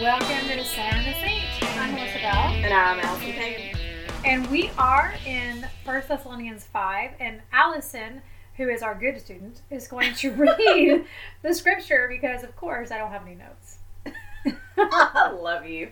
Welcome 0.00 0.48
to 0.48 0.56
the 0.56 0.64
Center 0.64 1.10
of 1.10 1.16
Saints. 1.16 1.44
I'm 1.60 1.92
Melissa 1.92 2.20
Bell. 2.20 2.32
And 2.32 2.72
I'm 2.72 3.00
Allison 3.00 3.32
Payne. 3.32 3.76
And 4.24 4.50
we 4.50 4.70
are 4.78 5.12
in 5.26 5.66
1 5.84 6.02
Thessalonians 6.08 6.64
5. 6.64 7.10
And 7.20 7.42
Allison, 7.52 8.22
who 8.56 8.70
is 8.70 8.80
our 8.82 8.94
good 8.94 9.20
student, 9.20 9.60
is 9.68 9.88
going 9.88 10.14
to 10.14 10.30
read 10.32 11.04
the 11.42 11.52
scripture 11.52 12.06
because, 12.08 12.42
of 12.42 12.56
course, 12.56 12.90
I 12.90 12.96
don't 12.96 13.10
have 13.10 13.26
any 13.26 13.34
notes. 13.34 14.56
I 14.78 15.32
love 15.32 15.66
you. 15.66 15.90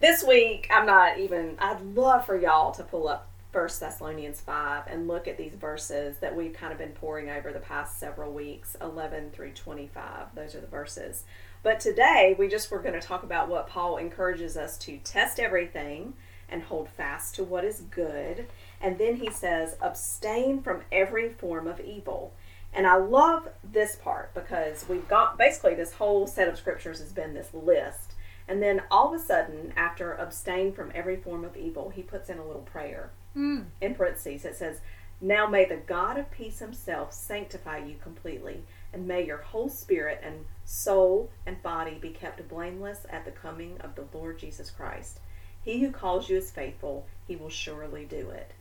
This 0.00 0.22
week, 0.22 0.68
I'm 0.70 0.84
not 0.84 1.18
even, 1.18 1.56
I'd 1.60 1.80
love 1.94 2.26
for 2.26 2.38
y'all 2.38 2.72
to 2.72 2.82
pull 2.82 3.08
up 3.08 3.30
1 3.52 3.68
Thessalonians 3.80 4.42
5 4.42 4.84
and 4.88 5.08
look 5.08 5.26
at 5.26 5.38
these 5.38 5.54
verses 5.54 6.18
that 6.18 6.36
we've 6.36 6.52
kind 6.52 6.72
of 6.72 6.78
been 6.78 6.92
pouring 6.92 7.30
over 7.30 7.52
the 7.52 7.58
past 7.58 7.98
several 7.98 8.32
weeks 8.32 8.76
11 8.82 9.30
through 9.30 9.52
25. 9.52 10.34
Those 10.34 10.54
are 10.54 10.60
the 10.60 10.66
verses. 10.66 11.24
But 11.62 11.78
today, 11.80 12.34
we 12.38 12.48
just 12.48 12.70
were 12.70 12.80
going 12.80 12.98
to 13.00 13.06
talk 13.06 13.22
about 13.22 13.48
what 13.48 13.68
Paul 13.68 13.96
encourages 13.96 14.56
us 14.56 14.76
to 14.78 14.98
test 14.98 15.38
everything 15.38 16.14
and 16.48 16.62
hold 16.62 16.88
fast 16.88 17.34
to 17.36 17.44
what 17.44 17.64
is 17.64 17.82
good. 17.82 18.46
And 18.80 18.98
then 18.98 19.16
he 19.16 19.30
says, 19.30 19.76
abstain 19.80 20.60
from 20.62 20.82
every 20.90 21.28
form 21.28 21.66
of 21.68 21.80
evil. 21.80 22.34
And 22.74 22.86
I 22.86 22.96
love 22.96 23.48
this 23.62 23.96
part 23.96 24.34
because 24.34 24.86
we've 24.88 25.06
got 25.08 25.38
basically 25.38 25.74
this 25.74 25.92
whole 25.94 26.26
set 26.26 26.48
of 26.48 26.58
scriptures 26.58 26.98
has 27.00 27.12
been 27.12 27.34
this 27.34 27.54
list. 27.54 28.14
And 28.48 28.60
then 28.62 28.82
all 28.90 29.14
of 29.14 29.20
a 29.20 29.24
sudden, 29.24 29.72
after 29.76 30.14
abstain 30.14 30.72
from 30.72 30.90
every 30.94 31.16
form 31.16 31.44
of 31.44 31.56
evil, 31.56 31.90
he 31.90 32.02
puts 32.02 32.28
in 32.28 32.38
a 32.38 32.44
little 32.46 32.62
prayer 32.62 33.10
Mm. 33.36 33.66
in 33.80 33.94
parentheses. 33.94 34.44
It 34.44 34.56
says, 34.56 34.80
Now 35.18 35.46
may 35.46 35.64
the 35.64 35.76
God 35.76 36.18
of 36.18 36.30
peace 36.30 36.58
himself 36.58 37.14
sanctify 37.14 37.78
you 37.78 37.94
completely, 38.02 38.64
and 38.92 39.06
may 39.06 39.24
your 39.24 39.38
whole 39.38 39.68
spirit 39.68 40.20
and 40.22 40.44
soul 40.64 41.30
and 41.46 41.62
body 41.62 41.98
be 42.00 42.10
kept 42.10 42.46
blameless 42.48 43.06
at 43.10 43.24
the 43.24 43.30
coming 43.30 43.78
of 43.80 43.94
the 43.94 44.04
Lord 44.12 44.38
Jesus 44.38 44.70
Christ. 44.70 45.20
He 45.62 45.80
who 45.80 45.90
calls 45.90 46.28
you 46.28 46.36
is 46.36 46.50
faithful, 46.50 47.06
he 47.26 47.36
will 47.36 47.48
surely 47.48 48.04
do 48.04 48.30
it. 48.30 48.52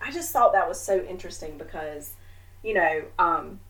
I 0.00 0.10
just 0.10 0.32
thought 0.32 0.52
that 0.52 0.68
was 0.68 0.80
so 0.80 1.04
interesting 1.04 1.58
because, 1.58 2.14
you 2.62 2.74
know, 2.74 3.02
um, 3.18 3.60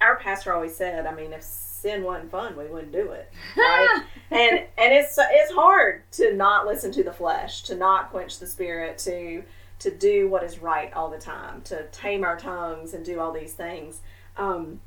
our 0.00 0.16
pastor 0.16 0.52
always 0.52 0.76
said, 0.76 1.06
I 1.06 1.14
mean, 1.14 1.32
if 1.32 1.42
sin 1.42 2.04
wasn't 2.04 2.30
fun, 2.30 2.56
we 2.56 2.66
wouldn't 2.66 2.92
do 2.92 3.10
it, 3.12 3.32
right? 3.56 4.02
and 4.30 4.58
and 4.76 4.92
it's 4.92 5.18
it's 5.18 5.52
hard 5.52 6.02
to 6.12 6.34
not 6.34 6.66
listen 6.66 6.92
to 6.92 7.02
the 7.02 7.12
flesh, 7.12 7.62
to 7.64 7.74
not 7.74 8.10
quench 8.10 8.38
the 8.38 8.46
spirit, 8.46 8.98
to 8.98 9.42
to 9.80 9.90
do 9.90 10.28
what 10.28 10.42
is 10.42 10.58
right 10.58 10.92
all 10.92 11.10
the 11.10 11.18
time, 11.18 11.62
to 11.62 11.86
tame 11.88 12.24
our 12.24 12.36
tongues 12.36 12.94
and 12.94 13.04
do 13.04 13.20
all 13.20 13.32
these 13.32 13.54
things. 13.54 14.00
Um, 14.36 14.80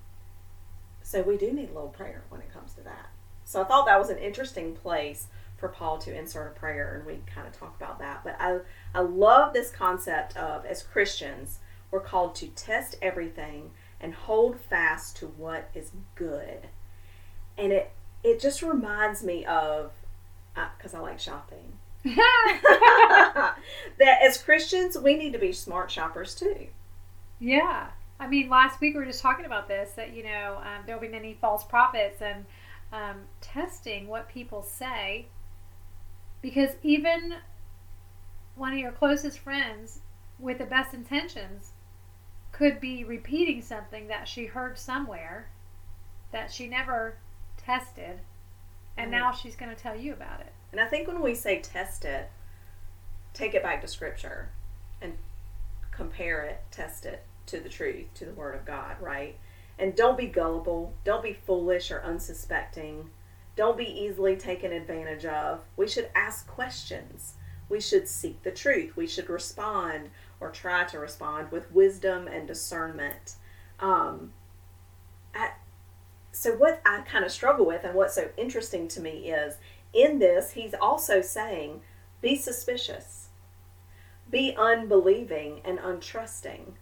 so 1.12 1.22
we 1.22 1.36
do 1.38 1.52
need 1.52 1.70
a 1.70 1.74
little 1.74 1.90
prayer 1.90 2.24
when 2.30 2.40
it 2.40 2.54
comes 2.54 2.74
to 2.74 2.82
that. 2.82 3.10
So 3.44 3.62
I 3.62 3.66
thought 3.66 3.86
that 3.86 4.00
was 4.00 4.10
an 4.10 4.18
interesting 4.18 4.74
place 4.74 5.28
for 5.58 5.68
Paul 5.68 5.98
to 6.00 6.18
insert 6.18 6.56
a 6.56 6.60
prayer, 6.60 6.96
and 6.96 7.06
we 7.06 7.20
kind 7.34 7.46
of 7.46 7.54
talk 7.54 7.76
about 7.76 8.00
that. 8.00 8.24
But 8.24 8.38
I 8.40 8.60
I 8.96 9.02
love 9.02 9.54
this 9.54 9.72
concept 9.72 10.38
of 10.38 10.66
as 10.66 10.82
Christians 10.84 11.60
we're 11.92 12.00
called 12.00 12.36
to 12.36 12.48
test 12.48 12.96
everything 13.02 13.72
and 14.00 14.14
hold 14.14 14.58
fast 14.58 15.18
to 15.18 15.28
what 15.28 15.70
is 15.76 15.92
good, 16.16 16.70
and 17.58 17.74
it 17.74 17.92
it 18.24 18.40
just 18.40 18.62
reminds 18.62 19.22
me 19.22 19.46
of 19.46 19.92
because 20.78 20.94
I 20.94 21.00
like 21.00 21.20
shopping 21.20 21.74
that 22.04 23.56
as 24.00 24.42
Christians, 24.42 24.98
we 24.98 25.16
need 25.16 25.34
to 25.34 25.40
be 25.40 25.52
smart 25.52 25.92
shoppers 25.92 26.34
too. 26.36 26.68
yeah. 27.40 27.90
I 28.22 28.28
mean, 28.28 28.50
last 28.50 28.80
week 28.80 28.94
we 28.94 29.00
were 29.00 29.06
just 29.08 29.22
talking 29.24 29.46
about 29.46 29.68
this 29.68 29.94
that, 29.94 30.14
you 30.14 30.24
know, 30.24 30.60
um, 30.60 30.84
there 30.86 30.96
will 30.96 31.02
be 31.02 31.08
many 31.08 31.34
false 31.34 31.64
prophets 31.64 32.22
and 32.22 32.46
um, 32.94 33.22
testing 33.42 34.08
what 34.08 34.30
people 34.30 34.62
say 34.62 35.26
because 36.40 36.70
even 36.84 37.34
one 38.56 38.74
of 38.74 38.78
your 38.78 38.92
closest 38.92 39.40
friends 39.40 40.02
with 40.38 40.60
the 40.60 40.66
best 40.66 40.94
intentions 40.94 41.72
could 42.52 42.80
be 42.80 43.04
repeating 43.04 43.60
something 43.60 44.08
that 44.08 44.28
she 44.28 44.46
heard 44.46 44.78
somewhere 44.78 45.50
that 46.32 46.52
she 46.52 46.68
never 46.68 47.18
tested 47.58 48.20
and 48.98 49.08
Mhm. 49.08 49.18
now 49.18 49.32
she's 49.32 49.56
going 49.56 49.74
to 49.76 49.82
tell 49.82 49.96
you 49.96 50.14
about 50.14 50.42
it. 50.42 50.54
And 50.72 50.80
I 50.80 50.88
think 50.88 51.08
when 51.08 51.22
we 51.22 51.34
say 51.34 51.60
test 51.60 52.06
it, 52.06 52.30
take 53.34 53.56
it 53.56 53.64
back 53.64 53.82
to 53.82 53.88
Scripture 53.88 54.50
and 55.02 55.18
compare 55.92 56.44
it, 56.44 56.64
test 56.70 57.06
it 57.08 57.26
to 57.52 57.60
the 57.60 57.70
truth, 57.70 58.14
to 58.16 58.26
the 58.26 58.34
Word 58.34 58.56
of 58.56 58.66
God, 58.66 58.96
right? 59.00 59.38
And 59.78 59.96
don't 59.96 60.18
be 60.18 60.28
gullible. 60.28 60.94
Don't 61.04 61.24
be 61.24 61.34
foolish 61.34 61.92
or 61.92 62.04
unsuspecting. 62.04 63.10
Don't 63.56 63.78
be 63.78 63.86
easily 63.86 64.36
taken 64.36 64.72
advantage 64.72 65.26
of. 65.26 65.62
We 65.76 65.88
should 65.88 66.10
ask 66.16 66.48
questions. 66.48 67.36
We 67.70 67.80
should 67.80 68.08
seek 68.08 68.44
the 68.44 68.52
truth. 68.52 68.96
We 68.96 69.08
should 69.08 69.30
respond 69.30 70.10
or 70.40 70.50
try 70.50 70.84
to 70.86 71.00
respond 71.00 71.52
with 71.52 71.72
wisdom 71.72 72.28
and 72.28 72.48
discernment. 72.48 73.36
Um, 73.80 74.34
I, 75.34 75.52
so, 76.32 76.54
what 76.56 76.82
I 76.86 77.02
kind 77.02 77.26
of 77.26 77.32
struggle 77.32 77.66
with 77.66 77.84
and 77.84 77.96
what's 77.96 78.16
so 78.16 78.30
interesting 78.38 78.88
to 78.90 79.02
me 79.02 79.32
is 79.32 79.58
in 79.94 80.20
this, 80.20 80.52
he's 80.52 80.74
also 80.74 81.22
saying, 81.22 81.82
be 82.22 82.36
suspicious, 82.36 83.30
be 84.30 84.56
unbelieving 84.58 85.62
and 85.66 85.80
untrusting. 85.80 86.74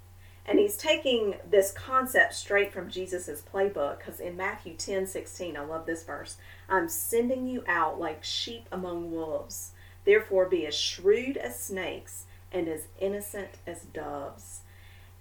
And 0.49 0.57
he's 0.57 0.75
taking 0.75 1.35
this 1.47 1.71
concept 1.71 2.33
straight 2.33 2.73
from 2.73 2.89
Jesus' 2.89 3.43
playbook 3.53 3.99
because 3.99 4.19
in 4.19 4.35
Matthew 4.35 4.73
10 4.73 5.05
16, 5.05 5.55
I 5.55 5.61
love 5.61 5.85
this 5.85 6.03
verse 6.03 6.37
I'm 6.67 6.89
sending 6.89 7.47
you 7.47 7.63
out 7.67 7.99
like 7.99 8.23
sheep 8.23 8.67
among 8.71 9.11
wolves. 9.11 9.73
Therefore, 10.05 10.49
be 10.49 10.65
as 10.65 10.73
shrewd 10.73 11.37
as 11.37 11.59
snakes 11.59 12.25
and 12.51 12.67
as 12.67 12.87
innocent 12.99 13.49
as 13.67 13.83
doves. 13.83 14.61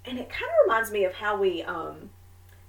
And 0.04 0.18
it 0.18 0.30
kind 0.30 0.44
of 0.44 0.66
reminds 0.66 0.90
me 0.90 1.04
of 1.04 1.14
how 1.14 1.38
we 1.38 1.62
um, 1.62 2.08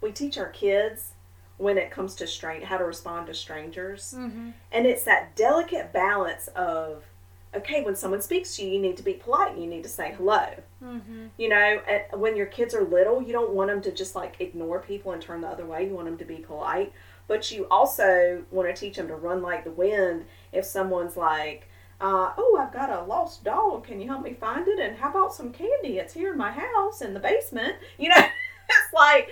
we 0.02 0.12
teach 0.12 0.38
our 0.38 0.50
kids 0.50 1.14
when 1.58 1.78
it 1.78 1.92
comes 1.92 2.16
to 2.16 2.28
strain 2.28 2.64
how 2.64 2.78
to 2.78 2.84
respond 2.84 3.28
to 3.28 3.34
strangers. 3.34 4.14
Mm-hmm. 4.18 4.50
And 4.72 4.86
it's 4.86 5.04
that 5.04 5.36
delicate 5.36 5.94
balance 5.94 6.48
of, 6.56 7.04
okay, 7.56 7.84
when 7.84 7.96
someone 7.96 8.22
speaks 8.22 8.56
to 8.56 8.64
you, 8.64 8.74
you 8.74 8.80
need 8.80 8.98
to 8.98 9.04
be 9.04 9.14
polite. 9.14 9.58
You 9.58 9.68
need 9.68 9.84
to 9.84 9.90
say 9.90 10.14
hello. 10.16 10.46
Mm-hmm. 10.84 11.28
You 11.38 11.50
know, 11.50 11.82
when 12.14 12.36
your 12.36 12.46
kids 12.46 12.76
are 12.76 12.84
little, 12.84 13.22
you 13.22 13.34
don't 13.34 13.54
want 13.54 13.70
them 13.70 13.82
to 13.82 13.92
just 13.92 14.16
like 14.16 14.36
ignore 14.40 14.80
people 14.80 15.12
and 15.12 15.22
turn 15.22 15.42
the 15.42 15.48
other 15.48 15.66
way. 15.66 15.88
You 15.88 15.94
want 15.94 16.06
them 16.06 16.18
to 16.18 16.26
be 16.26 16.38
polite. 16.38 16.94
But 17.28 17.52
you 17.52 17.68
also 17.70 18.44
want 18.52 18.74
to 18.74 18.80
teach 18.80 18.98
them 18.98 19.08
to 19.08 19.16
run 19.16 19.42
like 19.42 19.64
the 19.64 19.72
wind 19.72 20.26
if 20.52 20.66
someone's 20.66 21.16
like, 21.16 21.70
uh, 22.02 22.32
oh, 22.38 22.58
I've 22.60 22.74
got 22.74 22.90
a 22.90 23.04
lost 23.04 23.44
dog. 23.44 23.86
Can 23.86 24.00
you 24.00 24.08
help 24.08 24.24
me 24.24 24.34
find 24.34 24.68
it? 24.68 24.80
And 24.80 24.98
how 24.98 25.10
about 25.10 25.34
some 25.34 25.52
candy? 25.52 25.98
It's 25.98 26.14
here 26.14 26.32
in 26.32 26.38
my 26.38 26.52
house 26.52 27.02
in 27.02 27.14
the 27.14 27.20
basement. 27.20 27.76
You 27.98 28.10
know, 28.10 28.16
it's 28.70 28.94
like, 28.94 29.32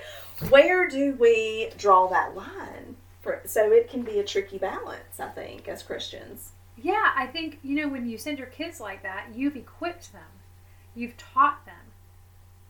where 0.50 0.88
do 0.88 1.16
we 1.20 1.70
draw 1.78 2.08
that 2.08 2.36
line? 2.36 2.98
For, 3.22 3.42
so 3.46 3.72
it 3.72 3.90
can 3.90 4.04
be 4.04 4.20
a 4.20 4.24
tricky 4.24 4.58
balance, 4.58 5.20
I 5.20 5.30
think, 5.30 5.68
as 5.68 5.82
Christians. 5.82 6.52
Yeah, 6.82 7.12
I 7.16 7.26
think, 7.28 7.60
you 7.64 7.76
know, 7.76 7.88
when 7.88 8.08
you 8.08 8.18
send 8.18 8.38
your 8.38 8.48
kids 8.48 8.80
like 8.80 9.02
that, 9.04 9.30
you've 9.36 9.56
equipped 9.56 10.14
them. 10.14 10.22
You've 10.96 11.18
taught 11.18 11.66
them. 11.66 11.76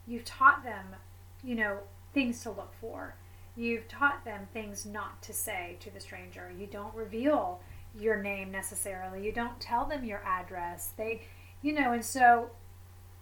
You've 0.07 0.25
taught 0.25 0.63
them, 0.63 0.95
you 1.43 1.55
know, 1.55 1.79
things 2.13 2.41
to 2.43 2.49
look 2.51 2.73
for. 2.79 3.15
You've 3.55 3.87
taught 3.87 4.23
them 4.23 4.47
things 4.53 4.85
not 4.85 5.21
to 5.23 5.33
say 5.33 5.77
to 5.81 5.89
the 5.93 5.99
stranger. 5.99 6.51
You 6.57 6.67
don't 6.67 6.93
reveal 6.95 7.59
your 7.99 8.21
name 8.21 8.51
necessarily. 8.51 9.25
You 9.25 9.31
don't 9.31 9.59
tell 9.59 9.85
them 9.85 10.05
your 10.05 10.23
address. 10.23 10.91
They, 10.95 11.23
you 11.61 11.73
know, 11.73 11.91
and 11.91 12.05
so 12.05 12.51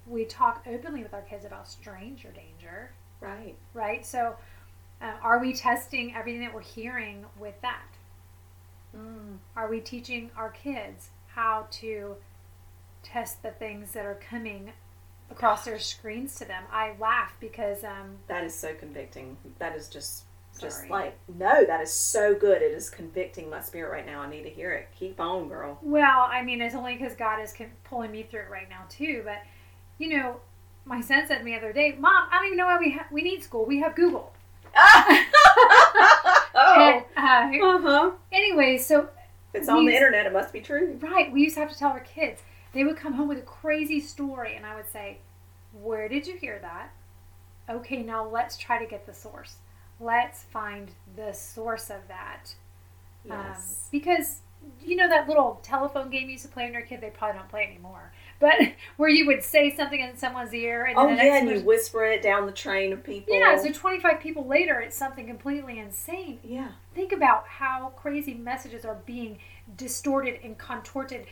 we 0.06 0.26
talk 0.26 0.64
openly 0.68 1.02
with 1.02 1.14
our 1.14 1.22
kids 1.22 1.46
about 1.46 1.68
stranger 1.68 2.32
danger, 2.32 2.92
Right. 3.22 3.56
right? 3.74 4.06
So 4.06 4.36
uh, 5.02 5.14
are 5.24 5.40
we 5.40 5.54
testing 5.54 6.14
everything 6.16 6.42
that 6.42 6.54
we're 6.54 6.62
hearing 6.62 7.26
with 7.40 7.60
that? 7.62 7.82
Mm. 8.98 9.38
Are 9.56 9.70
we 9.70 9.80
teaching 9.80 10.32
our 10.38 10.50
kids 10.50 11.10
how 11.28 11.68
to 11.72 12.16
test 13.04 13.44
the 13.44 13.52
things 13.52 13.92
that 13.94 14.06
are 14.06 14.20
coming 14.30 14.72
across 15.30 15.66
their 15.66 15.80
screens 15.80 16.36
to 16.36 16.46
them? 16.46 16.64
I 16.72 16.94
laugh 17.00 17.36
because, 17.40 17.84
um, 17.84 18.18
That 18.28 18.44
is 18.44 18.54
so 18.56 18.74
convicting. 18.74 19.38
That 19.60 19.76
is 19.76 19.88
just 19.90 20.24
just 20.60 20.90
like 20.90 21.18
no, 21.28 21.66
that 21.66 21.82
is 21.82 21.92
so 21.92 22.34
good. 22.34 22.62
It 22.62 22.72
is 22.72 22.90
convicting 22.90 23.50
my 23.50 23.60
spirit 23.60 23.92
right 23.92 24.06
now. 24.06 24.22
I 24.22 24.30
need 24.30 24.44
to 24.44 24.50
hear 24.50 24.72
it. 24.72 24.88
Keep 24.98 25.20
on, 25.20 25.50
girl. 25.50 25.78
well, 25.82 26.30
I 26.32 26.44
mean, 26.44 26.62
it's 26.62 26.74
only 26.76 26.96
because 26.96 27.14
God 27.14 27.42
is 27.42 27.54
pulling 27.84 28.12
me 28.12 28.24
through 28.24 28.42
it 28.44 28.50
right 28.50 28.70
now 28.70 28.84
too. 28.90 29.22
But 29.26 29.40
you 29.98 30.18
know, 30.18 30.38
my 30.86 31.02
son 31.02 31.28
said 31.28 31.40
to 31.40 31.44
me 31.44 31.52
the 31.52 31.58
other 31.58 31.74
day, 31.74 31.96
"Mom, 32.00 32.30
I 32.32 32.38
don't 32.38 32.46
even 32.46 32.58
know 32.58 32.68
why 32.68 32.78
we 32.80 32.92
ha- 32.94 33.08
we 33.12 33.22
need 33.22 33.44
school. 33.44 33.66
We 33.66 33.80
have 33.80 33.96
Google." 33.96 34.32
oh. 36.56 37.04
And, 37.18 37.62
uh, 37.62 37.66
Uh 37.66 37.80
huh. 37.82 38.12
anyway, 38.32 38.78
so 38.78 39.10
If 39.54 39.62
it's 39.62 39.70
on 39.70 39.86
the 39.86 39.94
internet, 39.96 40.26
it 40.26 40.34
must 40.34 40.52
be 40.54 40.62
true. 40.62 40.98
Right. 41.02 41.32
We 41.32 41.42
used 41.44 41.56
to 41.56 41.62
have 41.62 41.72
to 41.72 41.78
tell 41.78 41.92
our 41.92 42.00
kids. 42.02 42.42
They 42.74 42.84
would 42.84 42.98
come 42.98 43.14
home 43.14 43.28
with 43.30 43.38
a 43.40 43.42
crazy 43.42 44.00
story, 44.02 44.56
and 44.56 44.66
I 44.66 44.76
would 44.76 44.88
say, 44.92 45.20
Where 45.82 46.10
did 46.10 46.28
you 46.28 46.36
hear 46.38 46.60
that? 46.60 46.90
Okay, 47.70 48.04
now 48.04 48.28
let's 48.28 48.58
try 48.58 48.78
to 48.80 48.86
get 48.90 49.06
the 49.06 49.14
source. 49.14 49.56
Let's 50.00 50.44
find 50.44 50.92
the 51.16 51.32
source 51.34 51.90
of 51.90 52.08
that. 52.10 52.56
Um, 53.30 53.38
Yes. 53.50 53.88
because 53.92 54.40
you 54.84 54.96
know 54.96 55.08
that 55.10 55.28
little 55.28 55.60
telephone 55.64 56.10
game 56.10 56.24
you 56.26 56.34
used 56.34 56.44
to 56.46 56.52
play 56.52 56.64
when 56.64 56.74
you 56.74 56.80
were 56.80 56.86
a 56.86 56.88
kid? 56.88 57.02
They 57.02 57.10
probably 57.12 57.38
don't 57.40 57.50
play 57.50 57.64
anymore. 57.66 58.12
But 58.40 58.56
where 58.98 59.10
you 59.10 59.26
would 59.28 59.44
say 59.44 59.76
something 59.76 60.00
in 60.00 60.18
someone's 60.18 60.54
ear 60.54 60.86
and 60.86 60.98
Oh 60.98 61.08
yeah, 61.10 61.38
and 61.38 61.50
you 61.50 61.62
whisper 61.62 62.04
it 62.06 62.22
down 62.22 62.46
the 62.46 62.52
train 62.52 62.92
of 62.94 63.04
people. 63.04 63.34
yeah, 63.38 63.58
so 63.58 63.72
25 63.72 64.20
people 64.20 64.46
later, 64.48 64.80
it's 64.80 64.98
something 64.98 65.26
completely 65.28 65.80
insane. 65.80 66.40
yeah, 66.44 66.70
Think 66.94 67.12
about 67.12 67.48
how 67.48 67.94
crazy 67.96 68.34
messages 68.34 68.84
are 68.86 68.98
being 69.06 69.40
distorted 69.78 70.40
and 70.44 70.58
contorted 70.58 71.26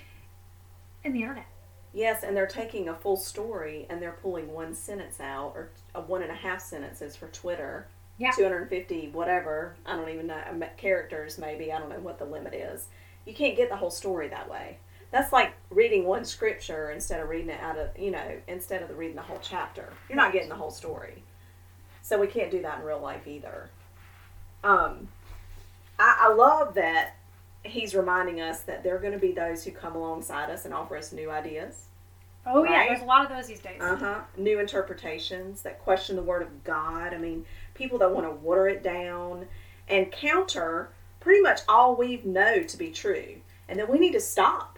in 1.04 1.14
the 1.14 1.22
internet. 1.22 1.46
yes, 1.94 2.24
and 2.24 2.36
they're 2.36 2.48
taking 2.48 2.88
a 2.90 2.96
full 2.96 3.18
story 3.18 3.86
and 3.90 4.02
they're 4.02 4.18
pulling 4.22 4.52
one 4.52 4.74
sentence 4.74 5.20
out 5.20 5.54
or 5.56 5.70
a 5.94 6.02
one 6.02 6.22
and 6.24 6.32
a 6.32 6.36
half 6.36 6.62
sentences 6.62 7.16
for 7.16 7.28
Twitter. 7.28 7.88
Yeah. 8.20 8.30
250 8.32 9.10
whatever 9.10 9.76
i 9.88 9.96
don't 9.96 10.08
even 10.08 10.28
know 10.28 10.40
characters 10.78 11.40
maybe 11.40 11.74
i 11.74 11.80
don't 11.80 11.90
know 11.90 12.00
what 12.00 12.20
the 12.20 12.26
limit 12.26 12.54
is 12.54 12.88
you 13.26 13.34
can't 13.34 13.58
get 13.58 13.70
the 13.70 13.76
whole 13.76 13.90
story 13.90 14.28
that 14.28 14.48
way 14.48 14.78
that's 15.14 15.32
like 15.32 15.54
reading 15.70 16.06
one 16.06 16.26
scripture 16.26 16.92
instead 16.92 17.22
of 17.22 17.30
reading 17.30 17.50
it 17.50 17.62
out 17.62 17.78
of 17.78 17.98
you 17.98 18.12
know 18.12 18.38
instead 18.50 18.82
of 18.82 18.90
the 18.90 18.96
reading 18.96 19.16
the 19.16 19.22
whole 19.22 19.40
chapter 19.42 19.94
you're 20.10 20.18
not 20.18 20.34
getting 20.34 20.50
the 20.50 20.56
whole 20.56 20.72
story 20.72 21.24
so 22.02 22.20
we 22.20 22.28
can't 22.28 22.52
do 22.52 22.62
that 22.62 22.80
in 22.80 22.86
real 22.86 23.00
life 23.00 23.26
either 23.28 23.70
um 24.66 25.08
i, 25.98 26.26
I 26.28 26.34
love 26.34 26.74
that 26.74 27.16
he's 27.64 27.96
reminding 27.96 28.42
us 28.42 28.62
that 28.62 28.84
there 28.84 28.96
are 28.96 29.00
going 29.00 29.14
to 29.14 29.20
be 29.20 29.32
those 29.32 29.64
who 29.64 29.72
come 29.72 29.96
alongside 29.96 30.50
us 30.50 30.66
and 30.66 30.74
offer 30.74 30.98
us 30.98 31.14
new 31.14 31.32
ideas 31.32 31.86
Oh, 32.46 32.66
yeah, 32.66 32.88
there's 32.90 33.02
a 33.02 33.06
lot 33.06 33.24
of 33.24 33.32
those 33.34 33.48
these 33.48 33.62
days. 33.62 33.80
uh 33.80 33.96
huh. 33.96 34.20
New 34.36 34.60
interpretations 34.60 35.62
that 35.62 35.80
question 35.82 36.18
the 36.18 36.22
Word 36.22 36.42
of 36.42 36.66
God. 36.66 37.14
I 37.14 37.18
mean, 37.18 37.46
people 37.74 37.98
that 38.00 38.12
want 38.12 38.26
to 38.28 38.32
water 38.32 38.68
it 38.68 38.84
down 38.84 39.46
and 39.88 40.12
counter 40.12 40.90
pretty 41.22 41.40
much 41.42 41.62
all 41.70 41.96
we 41.96 42.20
know 42.26 42.62
to 42.64 42.78
be 42.78 42.90
true. 42.92 43.36
And 43.70 43.80
then 43.80 43.90
we 43.90 43.98
need 43.98 44.12
to 44.12 44.20
stop 44.20 44.73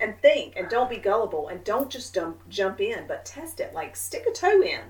and 0.00 0.18
think 0.20 0.54
and 0.56 0.68
don't 0.68 0.88
be 0.90 0.96
gullible 0.96 1.48
and 1.48 1.62
don't 1.62 1.90
just 1.90 2.14
jump, 2.14 2.40
jump 2.48 2.80
in, 2.80 3.06
but 3.06 3.24
test 3.24 3.60
it. 3.60 3.74
Like, 3.74 3.94
stick 3.96 4.24
a 4.28 4.32
toe 4.32 4.62
in. 4.62 4.80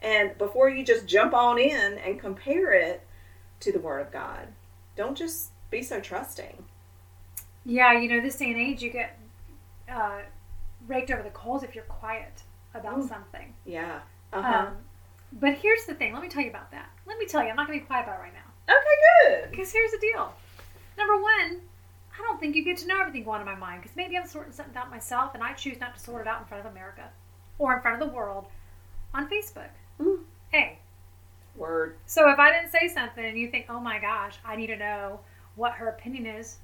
And 0.00 0.36
before 0.38 0.68
you 0.68 0.84
just 0.84 1.06
jump 1.06 1.32
on 1.34 1.58
in 1.58 1.98
and 1.98 2.18
compare 2.18 2.72
it 2.72 3.06
to 3.60 3.72
the 3.72 3.78
Word 3.80 4.00
of 4.00 4.12
God, 4.12 4.48
don't 4.96 5.16
just 5.16 5.50
be 5.70 5.82
so 5.82 6.00
trusting. 6.00 6.64
Yeah, 7.64 7.98
you 7.98 8.08
know, 8.08 8.20
this 8.20 8.36
day 8.36 8.50
and 8.50 8.60
age, 8.60 8.82
you 8.82 8.90
get 8.90 9.18
uh, 9.90 10.18
raked 10.86 11.10
over 11.10 11.22
the 11.22 11.30
coals 11.30 11.62
if 11.62 11.74
you're 11.74 11.84
quiet 11.84 12.42
about 12.74 12.98
Mm. 12.98 13.08
something. 13.08 13.54
Yeah. 13.64 14.00
Uh 14.32 14.42
huh. 14.42 14.66
Um, 14.68 14.76
but 15.32 15.54
here's 15.54 15.84
the 15.86 15.94
thing. 15.94 16.12
Let 16.12 16.22
me 16.22 16.28
tell 16.28 16.42
you 16.42 16.50
about 16.50 16.70
that. 16.72 16.90
Let 17.06 17.18
me 17.18 17.26
tell 17.26 17.42
you. 17.42 17.48
I'm 17.50 17.56
not 17.56 17.66
going 17.66 17.78
to 17.78 17.82
be 17.84 17.86
quiet 17.86 18.04
about 18.04 18.18
it 18.18 18.22
right 18.22 18.32
now. 18.34 18.74
okay, 18.74 19.40
good. 19.42 19.50
Because 19.50 19.72
here's 19.72 19.90
the 19.92 19.98
deal. 19.98 20.32
Number 20.98 21.20
one, 21.20 21.60
I 22.14 22.22
don't 22.22 22.38
think 22.38 22.54
you 22.54 22.64
get 22.64 22.76
to 22.78 22.86
know 22.86 23.00
everything 23.00 23.24
going 23.24 23.40
on 23.40 23.48
in 23.48 23.52
my 23.52 23.58
mind. 23.58 23.82
Because 23.82 23.96
maybe 23.96 24.16
I'm 24.16 24.26
sorting 24.26 24.52
something 24.52 24.76
out 24.76 24.90
myself, 24.90 25.34
and 25.34 25.42
I 25.42 25.52
choose 25.52 25.80
not 25.80 25.94
to 25.94 26.00
sort 26.00 26.22
it 26.22 26.28
out 26.28 26.40
in 26.40 26.46
front 26.46 26.64
of 26.64 26.70
America 26.70 27.08
or 27.58 27.74
in 27.74 27.82
front 27.82 28.00
of 28.00 28.08
the 28.08 28.14
world 28.14 28.46
on 29.12 29.28
Facebook. 29.28 29.70
Mm. 30.00 30.20
Hey, 30.50 30.78
Word. 31.56 31.96
so 32.06 32.30
if 32.30 32.38
I 32.38 32.52
didn't 32.52 32.72
say 32.72 32.92
something 32.92 33.24
and 33.24 33.38
you 33.38 33.48
think, 33.50 33.66
oh 33.68 33.80
my 33.80 33.98
gosh, 33.98 34.36
I 34.44 34.56
need 34.56 34.68
to 34.68 34.76
know 34.76 35.20
what 35.56 35.72
her 35.74 35.88
opinion 35.88 36.26
is, 36.26 36.58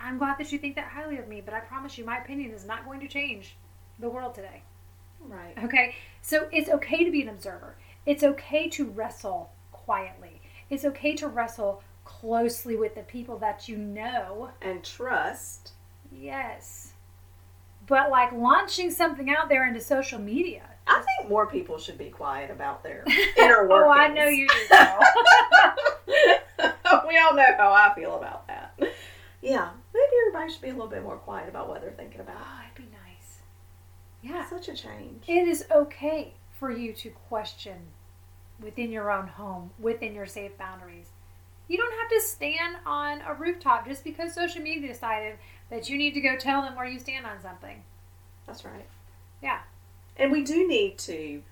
I'm 0.00 0.18
glad 0.18 0.38
that 0.38 0.52
you 0.52 0.58
think 0.58 0.74
that 0.76 0.88
highly 0.88 1.18
of 1.18 1.28
me, 1.28 1.40
but 1.40 1.54
I 1.54 1.60
promise 1.60 1.96
you, 1.96 2.04
my 2.04 2.18
opinion 2.18 2.50
is 2.50 2.64
not 2.64 2.84
going 2.84 3.00
to 3.00 3.08
change 3.08 3.56
the 3.98 4.08
world 4.08 4.34
today. 4.34 4.62
Right. 5.20 5.54
Okay? 5.64 5.94
So 6.20 6.48
it's 6.52 6.68
okay 6.68 7.04
to 7.04 7.10
be 7.10 7.22
an 7.22 7.28
observer. 7.28 7.76
It's 8.06 8.22
okay 8.22 8.68
to 8.70 8.84
wrestle 8.84 9.50
quietly. 9.72 10.42
It's 10.68 10.84
okay 10.84 11.14
to 11.16 11.28
wrestle 11.28 11.82
closely 12.04 12.76
with 12.76 12.94
the 12.94 13.02
people 13.02 13.38
that 13.38 13.68
you 13.68 13.76
know. 13.76 14.50
And 14.62 14.82
trust. 14.84 15.72
Yes. 16.12 16.92
But 17.86 18.10
like 18.10 18.32
launching 18.32 18.90
something 18.90 19.30
out 19.30 19.48
there 19.48 19.66
into 19.66 19.80
social 19.80 20.18
media. 20.18 20.62
I 20.86 21.02
think 21.02 21.30
more 21.30 21.46
people 21.46 21.78
should 21.78 21.96
be 21.98 22.10
quiet 22.10 22.50
about 22.50 22.82
their 22.82 23.04
inner 23.38 23.66
workings. 23.68 23.86
Oh, 23.86 23.90
I 23.90 24.08
know 24.08 24.26
you 24.26 24.48
do. 24.48 24.76
We 27.08 27.18
all 27.18 27.34
know 27.34 27.44
how 27.56 27.72
I 27.72 27.94
feel 27.94 28.16
about 28.16 28.46
that. 28.48 28.74
Yeah, 29.42 29.70
maybe 29.92 30.12
everybody 30.26 30.52
should 30.52 30.62
be 30.62 30.68
a 30.68 30.72
little 30.72 30.88
bit 30.88 31.02
more 31.02 31.16
quiet 31.16 31.48
about 31.48 31.68
what 31.68 31.80
they're 31.80 31.92
thinking 31.92 32.20
about. 32.20 32.36
oh, 32.38 32.60
it'd 32.64 32.74
be 32.76 32.90
nice. 32.92 33.38
Yeah. 34.22 34.48
Such 34.48 34.68
a 34.68 34.74
change. 34.74 35.24
It 35.28 35.46
is 35.46 35.66
okay 35.70 36.34
for 36.58 36.70
you 36.70 36.92
to 36.94 37.10
question 37.28 37.76
within 38.60 38.90
your 38.90 39.10
own 39.12 39.28
home, 39.28 39.70
within 39.78 40.14
your 40.14 40.26
safe 40.26 40.56
boundaries. 40.58 41.10
You 41.68 41.78
don't 41.78 41.92
have 41.92 42.10
to 42.10 42.20
stand 42.20 42.76
on 42.84 43.20
a 43.26 43.34
rooftop 43.34 43.86
just 43.86 44.04
because 44.04 44.34
social 44.34 44.62
media 44.62 44.88
decided 44.88 45.36
that 45.70 45.88
you 45.88 45.96
need 45.96 46.12
to 46.14 46.20
go 46.20 46.36
tell 46.36 46.62
them 46.62 46.76
where 46.76 46.86
you 46.86 46.98
stand 46.98 47.24
on 47.26 47.40
something. 47.40 47.82
That's 48.46 48.64
right. 48.64 48.86
Yeah. 49.42 49.60
And 50.16 50.30
we 50.30 50.44
do 50.44 50.68
need 50.68 50.98
to, 50.98 51.42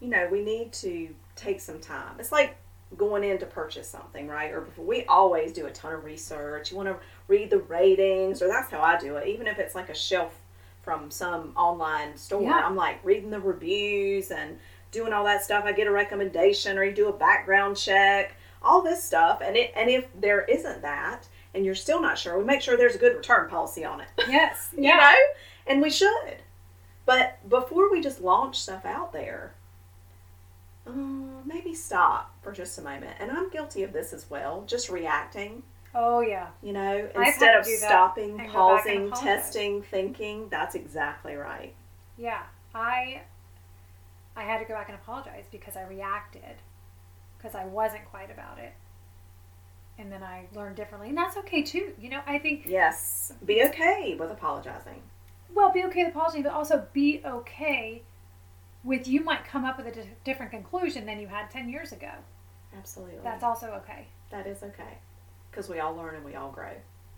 you 0.00 0.08
know, 0.08 0.28
we 0.30 0.42
need 0.44 0.72
to 0.74 1.14
take 1.36 1.60
some 1.60 1.80
time. 1.80 2.16
It's 2.18 2.32
like 2.32 2.56
going 2.96 3.24
in 3.24 3.38
to 3.38 3.46
purchase 3.46 3.88
something, 3.88 4.28
right? 4.28 4.52
Or 4.52 4.60
before 4.60 4.84
we 4.84 5.04
always 5.06 5.52
do 5.52 5.66
a 5.66 5.70
ton 5.70 5.94
of 5.94 6.04
research. 6.04 6.70
You 6.70 6.76
want 6.76 6.90
to 6.90 6.96
read 7.26 7.48
the 7.50 7.58
ratings, 7.58 8.42
or 8.42 8.48
that's 8.48 8.70
how 8.70 8.80
I 8.80 8.98
do 8.98 9.16
it. 9.16 9.26
Even 9.28 9.46
if 9.46 9.58
it's 9.58 9.74
like 9.74 9.88
a 9.88 9.94
shelf 9.94 10.38
from 10.82 11.10
some 11.10 11.52
online 11.56 12.16
store, 12.16 12.42
Yeah. 12.42 12.66
I'm 12.66 12.76
like 12.76 13.02
reading 13.04 13.30
the 13.30 13.40
reviews 13.40 14.30
and 14.30 14.58
doing 14.90 15.12
all 15.14 15.24
that 15.24 15.42
stuff. 15.42 15.64
I 15.64 15.72
get 15.72 15.86
a 15.86 15.90
recommendation, 15.90 16.76
or 16.76 16.84
you 16.84 16.92
do 16.92 17.08
a 17.08 17.12
background 17.12 17.76
check, 17.78 18.36
all 18.64 18.82
this 18.82 19.02
stuff. 19.02 19.40
And 19.44 19.56
it 19.56 19.72
and 19.76 19.90
if 19.90 20.06
there 20.20 20.42
isn't 20.42 20.82
that, 20.82 21.28
and 21.54 21.64
you're 21.64 21.74
still 21.74 22.00
not 22.00 22.18
sure, 22.18 22.38
we 22.38 22.44
make 22.44 22.60
sure 22.62 22.76
there's 22.76 22.94
a 22.94 22.98
good 22.98 23.16
return 23.16 23.48
policy 23.48 23.84
on 23.84 24.00
it 24.00 24.08
Yes. 24.28 24.70
you 24.76 24.94
know 24.96 25.14
and 25.66 25.80
we 25.82 25.90
should 25.90 26.36
but 27.06 27.38
before 27.48 27.90
we 27.90 28.00
just 28.00 28.20
launch 28.20 28.58
stuff 28.58 28.84
out 28.84 29.12
there 29.12 29.54
uh, 30.86 30.90
maybe 31.44 31.74
stop 31.74 32.34
for 32.42 32.50
just 32.52 32.78
a 32.78 32.82
moment 32.82 33.14
and 33.20 33.30
i'm 33.30 33.48
guilty 33.50 33.82
of 33.84 33.92
this 33.92 34.12
as 34.12 34.28
well 34.30 34.64
just 34.66 34.88
reacting 34.88 35.62
Oh 35.94 36.20
yeah. 36.20 36.48
you 36.62 36.72
know 36.72 37.08
instead 37.14 37.54
of 37.54 37.66
stopping 37.66 38.40
and 38.40 38.50
go 38.52 38.76
back 38.76 38.86
and 38.86 39.10
pausing 39.10 39.26
testing 39.26 39.82
thinking 39.82 40.48
that's 40.48 40.74
exactly 40.74 41.34
right 41.36 41.74
Yeah. 42.16 42.42
I 42.74 43.22
I 44.34 44.42
had 44.44 44.58
to 44.58 44.64
go 44.64 44.74
back 44.74 44.88
and 44.88 44.96
apologize 44.96 45.44
because 45.52 45.76
I 45.76 45.82
reacted 45.82 46.56
because 47.42 47.56
I 47.56 47.64
wasn't 47.64 48.04
quiet 48.06 48.30
about 48.30 48.58
it. 48.58 48.72
And 49.98 50.10
then 50.10 50.22
I 50.22 50.46
learned 50.54 50.76
differently. 50.76 51.08
And 51.08 51.18
that's 51.18 51.36
okay 51.38 51.62
too. 51.62 51.92
You 52.00 52.10
know, 52.10 52.20
I 52.26 52.38
think 52.38 52.64
yes 52.66 53.32
be 53.44 53.64
okay 53.64 54.16
with 54.18 54.30
apologizing 54.30 55.02
well, 55.54 55.72
be 55.72 55.84
okay 55.84 56.04
with 56.04 56.14
apologizing, 56.14 56.44
but 56.44 56.52
also 56.52 56.86
be 56.92 57.20
okay 57.24 58.02
with 58.84 59.06
you 59.06 59.22
might 59.22 59.44
come 59.44 59.64
up 59.64 59.76
with 59.76 59.86
a 59.86 59.92
di- 59.92 60.10
different 60.24 60.50
conclusion 60.50 61.06
than 61.06 61.20
you 61.20 61.28
had 61.28 61.50
10 61.50 61.68
years 61.68 61.92
ago. 61.92 62.10
absolutely 62.76 63.18
That's 63.22 63.44
also 63.44 63.68
okay. 63.82 64.06
that 64.30 64.46
is 64.46 64.62
okay 64.62 64.98
because 65.50 65.68
we 65.68 65.78
all 65.78 65.94
learn 65.94 66.14
and 66.14 66.24
we 66.24 66.34
all 66.34 66.50
grow 66.50 66.72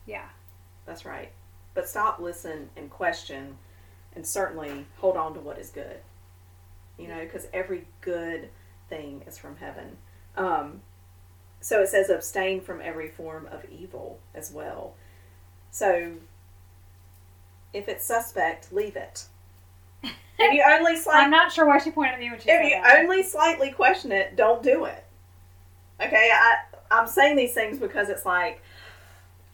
Yeah. 0.07 0.29
That's 0.87 1.05
right. 1.07 1.33
But 1.73 1.89
stop, 1.89 2.21
listen, 2.21 2.69
and 2.77 2.91
question, 2.91 3.57
and 4.15 4.27
certainly 4.27 4.85
hold 4.99 5.17
on 5.17 5.33
to 5.35 5.41
what 5.41 5.59
is 5.59 5.71
good. 5.71 5.97
You 6.99 7.09
know, 7.09 7.21
because 7.21 7.47
every 7.53 7.87
good 8.03 8.51
thing 8.89 9.23
is 9.27 9.39
from 9.39 9.57
heaven. 9.57 9.97
Um, 10.37 10.83
so 11.61 11.81
it 11.81 11.89
says 11.89 12.11
abstain 12.11 12.61
from 12.61 12.81
every 12.83 13.09
form 13.09 13.49
of 13.51 13.65
evil 13.71 14.19
as 14.35 14.53
well. 14.53 14.95
So 15.71 16.13
if 17.73 17.89
it's 17.89 18.05
suspect, 18.05 18.73
leave 18.73 18.97
it. 18.97 19.27
If 20.03 20.53
you 20.53 20.65
only 20.67 20.97
I'm 21.13 21.31
not 21.31 21.53
sure 21.53 21.67
why 21.67 21.79
she 21.79 21.91
pointed 21.91 22.15
at 22.15 22.21
me 22.21 22.31
when 22.31 22.41
she 22.41 22.51
if 22.51 22.63
you 22.63 22.81
that. 22.83 22.99
only 22.99 23.23
slightly 23.23 23.71
question 23.71 24.13
it, 24.13 24.37
don't 24.37 24.63
do 24.63 24.85
it. 24.85 25.05
Okay, 26.01 26.31
I 26.33 26.57
I'm 26.91 27.07
saying 27.07 27.37
these 27.37 27.55
things 27.55 27.79
because 27.79 28.09
it's 28.09 28.27
like, 28.27 28.63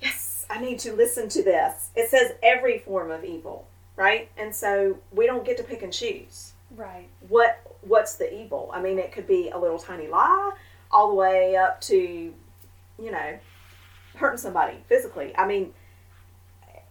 yes, 0.01 0.47
I 0.51 0.61
need 0.61 0.79
to 0.81 0.93
listen 0.93 1.29
to 1.31 1.43
this. 1.43 1.91
It 1.95 2.11
says 2.11 2.33
every 2.43 2.79
form 2.79 3.11
of 3.11 3.25
evil, 3.25 3.67
right? 3.97 4.31
And 4.37 4.55
so 4.55 4.99
we 5.13 5.27
don't 5.27 5.45
get 5.45 5.57
to 5.59 5.63
pick 5.63 5.83
and 5.83 5.93
choose 5.93 6.53
right. 6.77 7.09
what 7.29 7.61
what's 7.83 8.15
the 8.15 8.33
evil. 8.35 8.71
I 8.73 8.81
mean, 8.81 8.99
it 8.99 9.13
could 9.13 9.27
be 9.27 9.51
a 9.51 9.59
little 9.59 9.79
tiny 9.79 10.09
lie, 10.09 10.53
all 10.91 11.09
the 11.09 11.15
way 11.15 11.57
up 11.57 11.81
to, 11.83 11.97
you 11.97 13.11
know, 13.11 13.39
hurting 14.17 14.39
somebody 14.39 14.79
physically. 14.89 15.33
I 15.37 15.47
mean, 15.47 15.73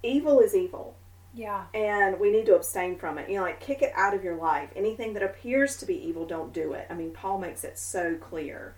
evil 0.04 0.40
is 0.40 0.56
evil 0.56 0.96
Yeah. 1.34 1.66
and 1.74 2.20
we 2.20 2.32
need 2.32 2.46
to 2.48 2.56
abstain 2.56 2.98
from 2.98 3.18
it. 3.18 3.30
You 3.30 3.38
know, 3.38 3.44
like 3.44 3.60
kick 3.60 3.82
it 3.82 3.92
out 3.96 4.14
of 4.14 4.24
your 4.24 4.36
life. 4.36 4.70
Anything 4.76 5.14
that 5.14 5.24
appears 5.24 5.78
to 5.78 5.86
be 5.86 5.96
evil, 6.08 6.26
don't 6.26 6.54
do 6.54 6.74
it. 6.74 6.88
I 6.90 6.94
mean, 6.94 7.12
Paul 7.12 7.38
makes 7.40 7.64
it 7.64 7.78
so 7.78 8.16
clear. 8.16 8.76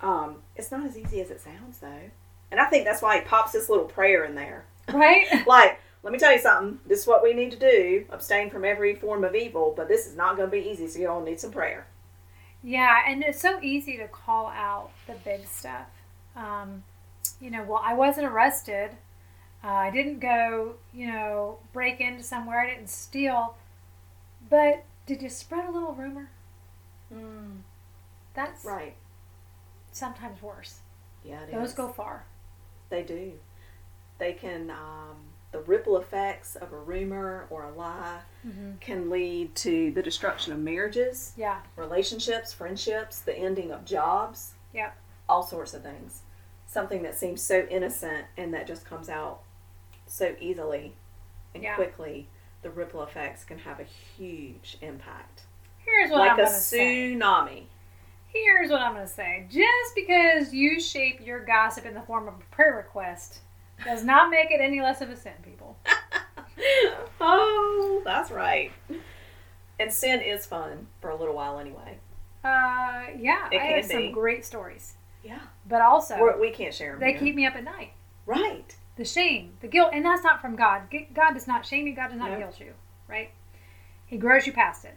Um, 0.00 0.36
it's 0.56 0.70
not 0.72 0.84
as 0.86 0.98
easy 0.98 1.20
as 1.20 1.30
it 1.30 1.40
sounds, 1.40 1.78
though. 1.78 2.10
And 2.50 2.60
I 2.60 2.64
think 2.66 2.84
that's 2.84 3.00
why 3.02 3.18
he 3.18 3.24
pops 3.24 3.52
this 3.52 3.68
little 3.68 3.84
prayer 3.84 4.24
in 4.24 4.34
there. 4.34 4.64
Right? 4.92 5.26
Like, 5.46 5.78
let 6.02 6.12
me 6.12 6.18
tell 6.18 6.32
you 6.32 6.40
something. 6.40 6.80
This 6.86 7.02
is 7.02 7.06
what 7.06 7.22
we 7.22 7.32
need 7.34 7.52
to 7.52 7.58
do: 7.58 8.04
abstain 8.10 8.50
from 8.50 8.64
every 8.64 8.96
form 8.96 9.22
of 9.22 9.36
evil. 9.36 9.72
But 9.76 9.86
this 9.86 10.06
is 10.08 10.16
not 10.16 10.36
going 10.36 10.50
to 10.50 10.56
be 10.56 10.68
easy, 10.68 10.88
so 10.88 10.98
you 10.98 11.08
all 11.08 11.20
need 11.22 11.38
some 11.38 11.52
prayer. 11.52 11.86
Yeah, 12.62 13.02
and 13.06 13.22
it's 13.24 13.40
so 13.40 13.58
easy 13.60 13.96
to 13.96 14.06
call 14.08 14.46
out 14.48 14.90
the 15.06 15.14
big 15.14 15.46
stuff. 15.46 15.86
Um, 16.36 16.84
you 17.40 17.50
know, 17.50 17.64
well, 17.64 17.82
I 17.84 17.94
wasn't 17.94 18.26
arrested. 18.26 18.90
Uh, 19.64 19.68
I 19.68 19.90
didn't 19.90 20.20
go, 20.20 20.74
you 20.92 21.06
know, 21.08 21.58
break 21.72 22.00
into 22.00 22.22
somewhere. 22.22 22.60
I 22.60 22.70
didn't 22.74 22.90
steal. 22.90 23.56
But 24.48 24.84
did 25.06 25.22
you 25.22 25.28
spread 25.28 25.68
a 25.68 25.70
little 25.72 25.94
rumor? 25.94 26.30
Mm, 27.12 27.58
That's 28.34 28.64
right. 28.64 28.94
sometimes 29.92 30.42
worse. 30.42 30.80
Yeah, 31.24 31.42
it 31.42 31.52
Those 31.52 31.70
is. 31.70 31.74
go 31.74 31.88
far. 31.88 32.24
They 32.90 33.02
do. 33.02 33.32
They 34.18 34.32
can, 34.32 34.70
um, 34.70 35.16
the 35.52 35.60
ripple 35.60 35.96
effects 35.98 36.56
of 36.56 36.72
a 36.72 36.76
rumor 36.78 37.46
or 37.50 37.64
a 37.64 37.70
lie 37.72 38.20
Mm-hmm. 38.46 38.72
can 38.80 39.08
lead 39.08 39.54
to 39.56 39.92
the 39.92 40.02
destruction 40.02 40.52
of 40.52 40.58
marriages, 40.58 41.32
Yeah. 41.36 41.60
relationships, 41.76 42.52
friendships, 42.52 43.20
the 43.20 43.36
ending 43.38 43.70
of 43.70 43.84
jobs, 43.84 44.54
Yeah. 44.72 44.90
all 45.28 45.42
sorts 45.44 45.74
of 45.74 45.82
things. 45.84 46.22
Something 46.66 47.02
that 47.02 47.14
seems 47.14 47.40
so 47.42 47.66
innocent 47.70 48.26
and 48.36 48.52
that 48.54 48.66
just 48.66 48.84
comes 48.84 49.08
out 49.08 49.42
so 50.06 50.34
easily 50.40 50.94
and 51.54 51.62
Yeah. 51.62 51.74
quickly, 51.76 52.28
the 52.62 52.70
ripple 52.70 53.02
effects 53.02 53.44
can 53.44 53.58
have 53.60 53.78
a 53.78 53.84
huge 53.84 54.78
impact. 54.80 55.42
Here's 55.78 56.10
what 56.10 56.20
like 56.20 56.30
I'm 56.32 56.38
a 56.40 56.42
going 56.44 56.54
to 56.54 56.60
say. 56.60 56.78
tsunami. 57.14 57.66
Here's 58.28 58.70
what 58.70 58.80
I'm 58.80 58.94
going 58.94 59.06
to 59.06 59.12
say. 59.12 59.46
Just 59.50 59.94
because 59.94 60.54
you 60.54 60.80
shape 60.80 61.20
your 61.20 61.40
gossip 61.44 61.84
in 61.84 61.92
the 61.94 62.00
form 62.02 62.26
of 62.26 62.34
a 62.34 62.54
prayer 62.54 62.74
request 62.74 63.40
does 63.84 64.04
not 64.04 64.30
make 64.30 64.50
it 64.50 64.60
any 64.60 64.80
less 64.80 65.00
of 65.00 65.10
a 65.10 65.16
sin, 65.16 65.32
people. 65.42 65.76
oh, 67.20 68.02
that's 68.04 68.30
right. 68.30 68.72
And 69.78 69.92
sin 69.92 70.20
is 70.20 70.46
fun 70.46 70.86
for 71.00 71.10
a 71.10 71.16
little 71.16 71.34
while 71.34 71.58
anyway. 71.58 71.98
Uh, 72.44 73.04
yeah, 73.18 73.48
It 73.50 73.60
I 73.60 73.64
have 73.64 73.80
can 73.82 73.90
some 73.90 74.12
great 74.12 74.44
stories, 74.44 74.94
Yeah. 75.24 75.38
but 75.68 75.80
also 75.80 76.18
We're, 76.20 76.40
we 76.40 76.50
can't 76.50 76.74
share 76.74 76.92
them. 76.92 77.00
they 77.00 77.12
here. 77.12 77.20
keep 77.20 77.34
me 77.34 77.46
up 77.46 77.54
at 77.54 77.64
night. 77.64 77.92
Right. 78.26 78.76
The 78.96 79.04
shame, 79.04 79.54
the 79.60 79.68
guilt, 79.68 79.90
and 79.92 80.04
that's 80.04 80.22
not 80.22 80.40
from 80.40 80.56
God. 80.56 80.82
God 81.14 81.32
does 81.34 81.46
not 81.46 81.64
shame 81.64 81.86
you. 81.86 81.94
God 81.94 82.08
does 82.08 82.18
not 82.18 82.36
guilt 82.38 82.60
you, 82.60 82.72
right? 83.08 83.30
He 84.06 84.16
grows 84.18 84.46
you 84.46 84.52
past 84.52 84.84
it. 84.84 84.96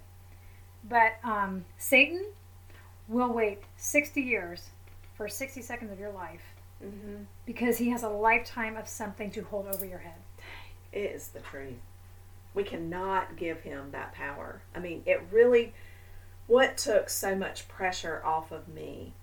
But 0.87 1.13
um, 1.23 1.65
Satan 1.77 2.25
will 3.07 3.31
wait 3.31 3.59
60 3.77 4.21
years 4.21 4.69
for 5.15 5.27
60 5.29 5.61
seconds 5.61 5.91
of 5.91 5.99
your 5.99 6.11
life 6.11 6.41
Mm-hmm. 6.83 7.23
because 7.45 7.77
he 7.77 7.89
has 7.89 8.03
a 8.03 8.09
lifetime 8.09 8.75
of 8.75 8.87
something 8.87 9.31
to 9.31 9.41
hold 9.43 9.65
over 9.67 9.85
your 9.85 9.99
head. 9.99 10.19
It 10.91 10.99
is 10.99 11.29
the 11.29 11.39
truth. 11.39 11.79
We 12.53 12.63
cannot 12.63 13.37
give 13.37 13.61
him 13.61 13.91
that 13.91 14.13
power. 14.13 14.61
I 14.75 14.79
mean, 14.79 15.01
it 15.05 15.21
really, 15.31 15.73
what 16.47 16.77
took 16.77 17.09
so 17.09 17.35
much 17.35 17.67
pressure 17.67 18.21
off 18.23 18.51
of 18.51 18.67
me 18.67 19.13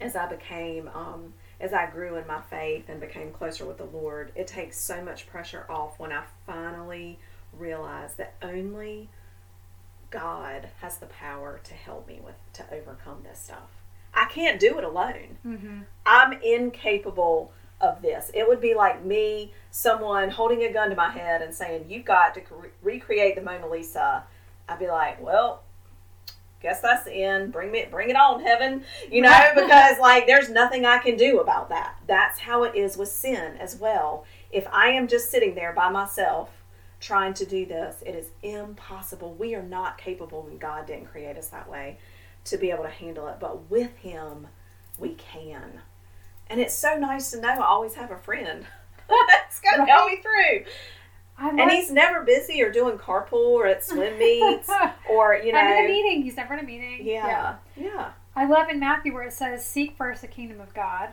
as 0.00 0.16
I 0.16 0.26
became, 0.26 0.88
um, 0.88 1.34
as 1.60 1.72
I 1.72 1.86
grew 1.86 2.16
in 2.16 2.26
my 2.26 2.40
faith 2.40 2.88
and 2.88 3.00
became 3.00 3.30
closer 3.30 3.64
with 3.64 3.78
the 3.78 3.84
Lord, 3.84 4.32
it 4.34 4.46
takes 4.46 4.78
so 4.78 5.02
much 5.02 5.28
pressure 5.28 5.66
off 5.68 5.98
when 5.98 6.12
I 6.12 6.24
finally 6.46 7.18
realized 7.52 8.16
that 8.16 8.34
only 8.42 9.10
God 10.10 10.68
has 10.80 10.96
the 10.98 11.06
power 11.06 11.60
to 11.62 11.74
help 11.74 12.08
me 12.08 12.20
with, 12.24 12.34
to 12.54 12.64
overcome 12.74 13.22
this 13.22 13.38
stuff. 13.38 13.83
I 14.14 14.26
can't 14.26 14.60
do 14.60 14.78
it 14.78 14.84
alone. 14.84 15.38
Mm-hmm. 15.44 15.80
I'm 16.06 16.32
incapable 16.34 17.52
of 17.80 18.02
this. 18.02 18.30
It 18.34 18.46
would 18.48 18.60
be 18.60 18.74
like 18.74 19.04
me, 19.04 19.52
someone 19.70 20.30
holding 20.30 20.62
a 20.62 20.72
gun 20.72 20.90
to 20.90 20.96
my 20.96 21.10
head 21.10 21.42
and 21.42 21.54
saying, 21.54 21.86
You've 21.88 22.04
got 22.04 22.34
to 22.34 22.40
cre- 22.40 22.68
recreate 22.82 23.36
the 23.36 23.42
Mona 23.42 23.68
Lisa. 23.68 24.24
I'd 24.68 24.78
be 24.78 24.88
like, 24.88 25.22
Well, 25.22 25.62
guess 26.62 26.80
that's 26.80 27.04
the 27.04 27.12
end. 27.12 27.52
Bring 27.52 27.70
me, 27.70 27.86
bring 27.90 28.10
it 28.10 28.16
on, 28.16 28.40
heaven. 28.40 28.84
You 29.10 29.22
know, 29.22 29.50
because 29.54 29.98
like 29.98 30.26
there's 30.26 30.48
nothing 30.48 30.84
I 30.86 30.98
can 30.98 31.16
do 31.16 31.40
about 31.40 31.68
that. 31.68 31.96
That's 32.06 32.40
how 32.40 32.64
it 32.64 32.74
is 32.74 32.96
with 32.96 33.08
sin 33.08 33.56
as 33.58 33.76
well. 33.76 34.24
If 34.50 34.66
I 34.72 34.88
am 34.88 35.08
just 35.08 35.30
sitting 35.30 35.54
there 35.54 35.72
by 35.72 35.90
myself 35.90 36.50
trying 37.00 37.34
to 37.34 37.44
do 37.44 37.66
this, 37.66 38.02
it 38.06 38.14
is 38.14 38.28
impossible. 38.42 39.34
We 39.34 39.54
are 39.54 39.62
not 39.62 39.98
capable, 39.98 40.46
and 40.48 40.58
God 40.58 40.86
didn't 40.86 41.06
create 41.06 41.36
us 41.36 41.48
that 41.48 41.68
way 41.68 41.98
to 42.44 42.56
be 42.56 42.70
able 42.70 42.84
to 42.84 42.90
handle 42.90 43.26
it. 43.28 43.36
But 43.40 43.70
with 43.70 43.96
Him, 43.96 44.48
we 44.98 45.10
can. 45.14 45.80
And 46.48 46.60
it's 46.60 46.74
so 46.74 46.96
nice 46.96 47.30
to 47.30 47.40
know 47.40 47.48
I 47.48 47.66
always 47.66 47.94
have 47.94 48.10
a 48.10 48.18
friend 48.18 48.66
that's 49.08 49.60
going 49.60 49.86
to 49.86 49.92
help 49.92 50.10
me 50.10 50.20
through. 50.20 50.64
I 51.36 51.48
And 51.50 51.70
he's 51.70 51.90
never 51.90 52.22
busy 52.22 52.62
or 52.62 52.70
doing 52.70 52.96
carpool 52.96 53.54
or 53.54 53.66
at 53.66 53.84
swim 53.84 54.18
meets 54.18 54.70
or, 55.10 55.34
you 55.34 55.52
know. 55.52 55.58
I'm 55.58 55.72
in 55.72 55.84
a 55.84 55.88
meeting. 55.88 56.22
He's 56.22 56.36
never 56.36 56.54
in 56.54 56.60
a 56.60 56.62
meeting. 56.62 57.00
Yeah. 57.02 57.56
Yeah. 57.76 58.12
I 58.36 58.46
love 58.46 58.68
in 58.68 58.78
Matthew 58.78 59.12
where 59.12 59.24
it 59.24 59.32
says, 59.32 59.66
Seek 59.66 59.96
first 59.96 60.20
the 60.20 60.28
kingdom 60.28 60.60
of 60.60 60.74
God 60.74 61.10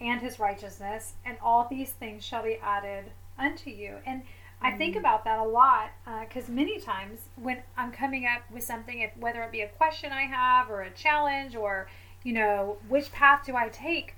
and 0.00 0.20
his 0.20 0.38
righteousness, 0.38 1.14
and 1.24 1.38
all 1.42 1.66
these 1.70 1.92
things 1.92 2.24
shall 2.24 2.42
be 2.42 2.56
added 2.62 3.06
unto 3.38 3.70
you. 3.70 3.96
And 4.04 4.22
I 4.64 4.76
think 4.76 4.96
about 4.96 5.24
that 5.24 5.38
a 5.38 5.44
lot 5.44 5.90
uh, 6.06 6.20
because 6.20 6.48
many 6.48 6.80
times 6.80 7.20
when 7.36 7.58
I'm 7.76 7.92
coming 7.92 8.26
up 8.26 8.42
with 8.52 8.64
something, 8.64 9.00
if, 9.00 9.10
whether 9.18 9.42
it 9.42 9.52
be 9.52 9.60
a 9.60 9.68
question 9.68 10.10
I 10.12 10.22
have 10.22 10.70
or 10.70 10.82
a 10.82 10.90
challenge 10.90 11.54
or, 11.54 11.88
you 12.22 12.32
know, 12.32 12.78
which 12.88 13.12
path 13.12 13.42
do 13.46 13.54
I 13.56 13.68
take, 13.68 14.14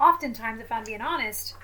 oftentimes, 0.00 0.60
if 0.60 0.72
I'm 0.72 0.84
being 0.84 1.00
honest, 1.00 1.54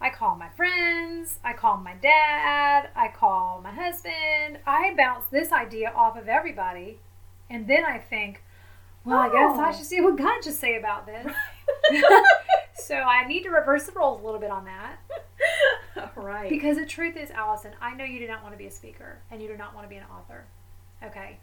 I 0.00 0.10
call 0.10 0.34
my 0.34 0.48
friends, 0.48 1.38
I 1.44 1.52
call 1.52 1.76
my 1.76 1.94
dad, 1.94 2.88
I 2.96 3.08
call 3.08 3.60
my 3.62 3.70
husband, 3.70 4.58
I 4.66 4.94
bounce 4.96 5.26
this 5.26 5.52
idea 5.52 5.92
off 5.94 6.16
of 6.16 6.28
everybody, 6.28 6.98
and 7.48 7.68
then 7.68 7.84
I 7.84 7.98
think, 7.98 8.42
well, 9.04 9.18
I 9.18 9.28
guess 9.28 9.58
I 9.58 9.68
Oh. 9.68 9.72
should 9.72 9.86
see 9.86 10.00
what 10.00 10.16
God 10.16 10.42
should 10.42 10.54
say 10.54 10.76
about 10.76 11.06
this. 11.06 11.32
so 12.74 12.96
I 12.96 13.26
need 13.26 13.42
to 13.44 13.50
reverse 13.50 13.84
the 13.84 13.92
roles 13.92 14.20
a 14.20 14.24
little 14.24 14.40
bit 14.40 14.50
on 14.50 14.64
that. 14.64 14.96
Right. 16.22 16.48
Because 16.48 16.76
the 16.76 16.86
truth 16.86 17.16
is, 17.16 17.30
Allison, 17.30 17.72
I 17.80 17.94
know 17.94 18.04
you 18.04 18.18
do 18.18 18.28
not 18.28 18.42
want 18.42 18.54
to 18.54 18.58
be 18.58 18.66
a 18.66 18.70
speaker 18.70 19.18
and 19.30 19.42
you 19.42 19.48
do 19.48 19.56
not 19.56 19.74
want 19.74 19.84
to 19.86 19.88
be 19.88 19.96
an 19.96 20.04
author. 20.14 20.44
Okay. 21.02 21.38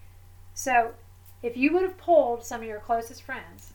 So 0.53 0.93
if 1.41 1.55
you 1.55 1.73
would 1.73 1.83
have 1.83 1.97
polled 1.97 2.43
some 2.43 2.61
of 2.61 2.67
your 2.67 2.79
closest 2.79 3.23
friends, 3.23 3.73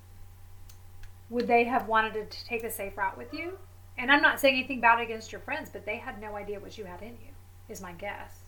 would 1.30 1.46
they 1.46 1.64
have 1.64 1.88
wanted 1.88 2.30
to 2.30 2.44
take 2.44 2.62
the 2.62 2.70
safe 2.70 2.96
route 2.96 3.16
with 3.16 3.32
you? 3.32 3.58
And 3.96 4.11
I'm 4.11 4.23
not 4.23 4.40
saying 4.40 4.56
anything 4.56 4.80
bad 4.80 5.00
against 5.00 5.32
your 5.32 5.40
friends, 5.40 5.70
but 5.73 5.87
they 5.87 5.96
had 5.96 6.20
no 6.20 6.37
idea 6.37 6.61
what 6.61 6.76
you 6.76 6.84
had 6.84 7.00
in 7.00 7.11
you, 7.11 7.32
is 7.68 7.80
my 7.80 7.92
guess. 7.92 8.40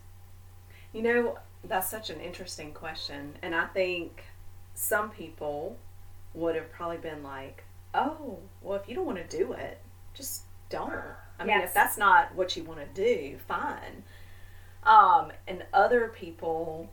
You 0.93 1.03
know, 1.03 1.39
that's 1.65 1.89
such 1.89 2.11
an 2.11 2.21
interesting 2.21 2.73
question. 2.73 3.35
And 3.43 3.55
I 3.55 3.67
think 3.67 4.25
some 4.75 5.11
people 5.11 5.77
would 6.35 6.55
have 6.55 6.71
probably 6.73 6.99
been 6.99 7.23
like, 7.23 7.65
oh, 7.95 8.39
well, 8.61 8.79
if 8.79 8.89
you 8.89 8.95
don't 8.95 9.07
want 9.07 9.19
to 9.19 9.37
do 9.37 9.53
it, 9.53 9.81
just 10.15 10.43
don't. 10.69 10.93
I 11.39 11.45
mean, 11.45 11.61
if 11.61 11.75
that's 11.75 11.99
not 11.99 12.35
what 12.35 12.57
you 12.57 12.65
want 12.65 12.81
to 12.81 12.87
do, 13.03 13.39
fine. 13.47 14.05
Um, 14.85 15.33
and 15.47 15.65
other 15.73 16.09
people, 16.09 16.91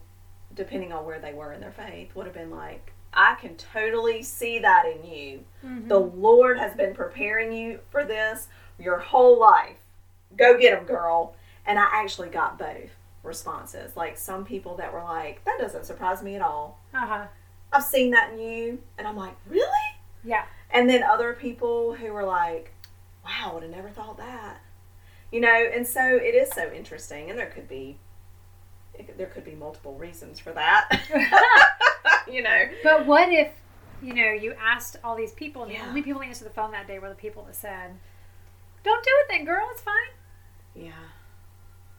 depending 0.54 0.92
on 0.92 1.06
where 1.06 1.18
they 1.18 1.32
were 1.32 1.52
in 1.52 1.60
their 1.60 1.72
faith, 1.72 2.14
would 2.14 2.26
have 2.26 2.34
been 2.34 2.50
like, 2.50 2.92
I 3.12 3.36
can 3.36 3.56
totally 3.56 4.22
see 4.22 4.58
that 4.58 4.84
in 4.86 5.08
you. 5.08 5.44
The 5.88 6.00
Lord 6.00 6.58
has 6.58 6.74
been 6.76 6.94
preparing 6.94 7.52
you 7.52 7.78
for 7.90 8.04
this 8.04 8.48
your 8.78 8.98
whole 8.98 9.38
life. 9.38 9.76
Go 10.36 10.58
get 10.58 10.76
them, 10.76 10.84
girl. 10.84 11.36
And 11.64 11.78
I 11.78 11.88
actually 11.92 12.28
got 12.28 12.58
both 12.58 12.90
responses. 13.22 13.96
Like 13.96 14.18
some 14.18 14.44
people 14.44 14.76
that 14.76 14.92
were 14.92 15.02
like, 15.02 15.44
that 15.44 15.58
doesn't 15.60 15.86
surprise 15.86 16.22
me 16.22 16.34
at 16.34 16.42
all. 16.42 16.80
Uh 16.92 17.06
huh. 17.06 17.26
I've 17.72 17.84
seen 17.84 18.10
that 18.10 18.32
in 18.32 18.40
you. 18.40 18.78
And 18.98 19.06
I'm 19.06 19.16
like, 19.16 19.36
really? 19.48 19.70
Yeah. 20.24 20.44
And 20.70 20.90
then 20.90 21.04
other 21.04 21.34
people 21.34 21.94
who 21.94 22.12
were 22.12 22.24
like, 22.24 22.73
wow, 23.24 23.50
I 23.50 23.54
would 23.54 23.62
have 23.62 23.72
never 23.72 23.88
thought 23.88 24.16
that. 24.18 24.58
You 25.32 25.40
know, 25.40 25.48
and 25.74 25.86
so 25.86 26.16
it 26.16 26.34
is 26.34 26.50
so 26.52 26.70
interesting. 26.72 27.30
And 27.30 27.38
there 27.38 27.46
could 27.46 27.68
be. 27.68 27.98
it 28.94 29.16
There 29.18 29.26
could 29.26 29.44
be 29.44 29.54
multiple 29.54 29.94
reasons 29.94 30.38
for 30.38 30.52
that. 30.52 30.88
you 32.30 32.42
know, 32.42 32.64
But 32.82 33.06
what 33.06 33.32
if, 33.32 33.52
you 34.02 34.14
know, 34.14 34.30
you 34.30 34.54
asked 34.60 34.96
all 35.02 35.16
these 35.16 35.32
people, 35.32 35.64
and 35.64 35.72
the 35.72 35.80
only 35.80 36.02
people 36.02 36.20
that 36.20 36.28
answered 36.28 36.46
the 36.46 36.54
phone 36.54 36.72
that 36.72 36.86
day 36.86 36.98
were 36.98 37.08
the 37.08 37.14
people 37.14 37.42
that 37.44 37.56
said, 37.56 37.92
"Don't 38.84 39.02
do 39.02 39.10
it, 39.10 39.26
then, 39.30 39.44
girl. 39.44 39.66
It's 39.72 39.82
fine." 39.82 39.94
Yeah. 40.74 40.92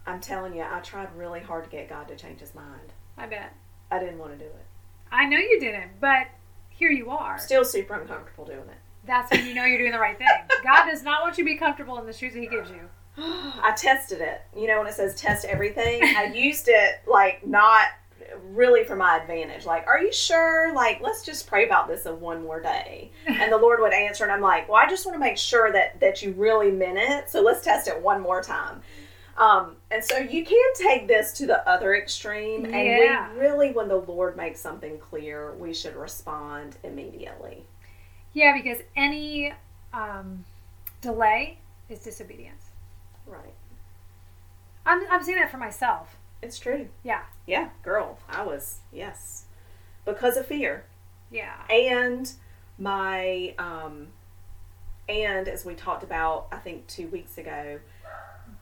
I'm 0.07 0.19
telling 0.19 0.55
you, 0.55 0.61
I 0.61 0.79
tried 0.81 1.15
really 1.15 1.39
hard 1.39 1.63
to 1.63 1.69
get 1.69 1.89
God 1.89 2.07
to 2.09 2.15
change 2.15 2.39
his 2.39 2.53
mind. 2.53 2.93
I 3.17 3.25
bet. 3.25 3.53
I 3.89 3.99
didn't 3.99 4.19
want 4.19 4.33
to 4.33 4.37
do 4.37 4.45
it. 4.45 4.65
I 5.11 5.25
know 5.25 5.37
you 5.37 5.59
didn't, 5.59 5.99
but 5.99 6.27
here 6.69 6.91
you 6.91 7.09
are. 7.09 7.39
Still 7.39 7.65
super 7.65 7.95
uncomfortable 7.95 8.45
doing 8.45 8.59
it. 8.69 8.77
That's 9.05 9.31
when 9.31 9.45
you 9.45 9.53
know 9.53 9.65
you're 9.65 9.77
doing 9.77 9.91
the 9.91 9.99
right 9.99 10.17
thing. 10.17 10.27
God 10.63 10.85
does 10.89 11.03
not 11.03 11.21
want 11.21 11.37
you 11.37 11.43
to 11.43 11.49
be 11.51 11.57
comfortable 11.57 11.97
in 11.99 12.05
the 12.05 12.13
shoes 12.13 12.33
that 12.33 12.39
He 12.39 12.47
gives 12.47 12.69
you. 12.69 12.81
I 13.17 13.73
tested 13.77 14.21
it. 14.21 14.41
You 14.55 14.67
know, 14.67 14.79
when 14.79 14.87
it 14.87 14.93
says 14.93 15.15
test 15.15 15.45
everything, 15.45 16.01
I 16.03 16.31
used 16.33 16.67
it 16.67 17.01
like 17.07 17.45
not 17.45 17.85
really 18.49 18.83
for 18.83 18.95
my 18.95 19.17
advantage. 19.17 19.65
Like, 19.65 19.85
are 19.87 19.99
you 19.99 20.11
sure? 20.11 20.73
Like, 20.73 20.99
let's 21.01 21.23
just 21.23 21.47
pray 21.47 21.65
about 21.65 21.87
this 21.87 22.05
of 22.05 22.19
one 22.21 22.43
more 22.43 22.61
day. 22.61 23.11
And 23.27 23.51
the 23.51 23.57
Lord 23.57 23.79
would 23.81 23.93
answer, 23.93 24.23
and 24.23 24.33
I'm 24.33 24.41
like, 24.41 24.67
well, 24.67 24.81
I 24.83 24.89
just 24.89 25.05
want 25.05 25.15
to 25.15 25.19
make 25.19 25.37
sure 25.37 25.71
that 25.71 25.99
that 25.99 26.21
you 26.21 26.31
really 26.33 26.71
meant 26.71 26.97
it. 26.97 27.29
So 27.29 27.41
let's 27.41 27.63
test 27.63 27.87
it 27.87 28.01
one 28.01 28.21
more 28.21 28.41
time. 28.41 28.81
Um, 29.37 29.75
and 29.91 30.03
so 30.03 30.17
you 30.17 30.45
can 30.45 30.73
take 30.75 31.07
this 31.09 31.33
to 31.33 31.45
the 31.45 31.67
other 31.69 31.93
extreme, 31.95 32.63
and 32.65 32.73
Yeah. 32.73 33.33
we 33.33 33.39
really, 33.39 33.71
when 33.73 33.89
the 33.89 33.97
Lord 33.97 34.37
makes 34.37 34.61
something 34.61 34.97
clear, 34.97 35.53
we 35.55 35.73
should 35.73 35.95
respond 35.95 36.77
immediately. 36.83 37.65
Yeah, 38.35 38.53
because 38.55 38.83
any 38.95 39.53
um, 39.93 40.45
delay 41.01 41.57
is 41.89 41.99
disobedience. 41.99 42.65
Right. 43.25 43.53
I'm, 44.85 45.01
I'm 45.09 45.23
saying 45.23 45.39
that 45.39 45.49
for 45.49 45.57
myself. 45.57 46.17
It's 46.43 46.59
true. 46.59 46.89
Yeah. 47.01 47.21
Yeah, 47.47 47.69
girl, 47.81 48.19
I 48.29 48.43
was 48.43 48.79
yes, 48.91 49.45
because 50.03 50.37
of 50.37 50.45
fear. 50.45 50.83
Yeah. 51.31 51.55
and 51.69 52.31
my 52.77 53.55
um 53.57 54.07
and 55.07 55.47
as 55.47 55.63
we 55.65 55.73
talked 55.75 56.03
about 56.03 56.47
i 56.51 56.57
think 56.57 56.85
two 56.87 57.07
weeks 57.07 57.37
ago 57.37 57.79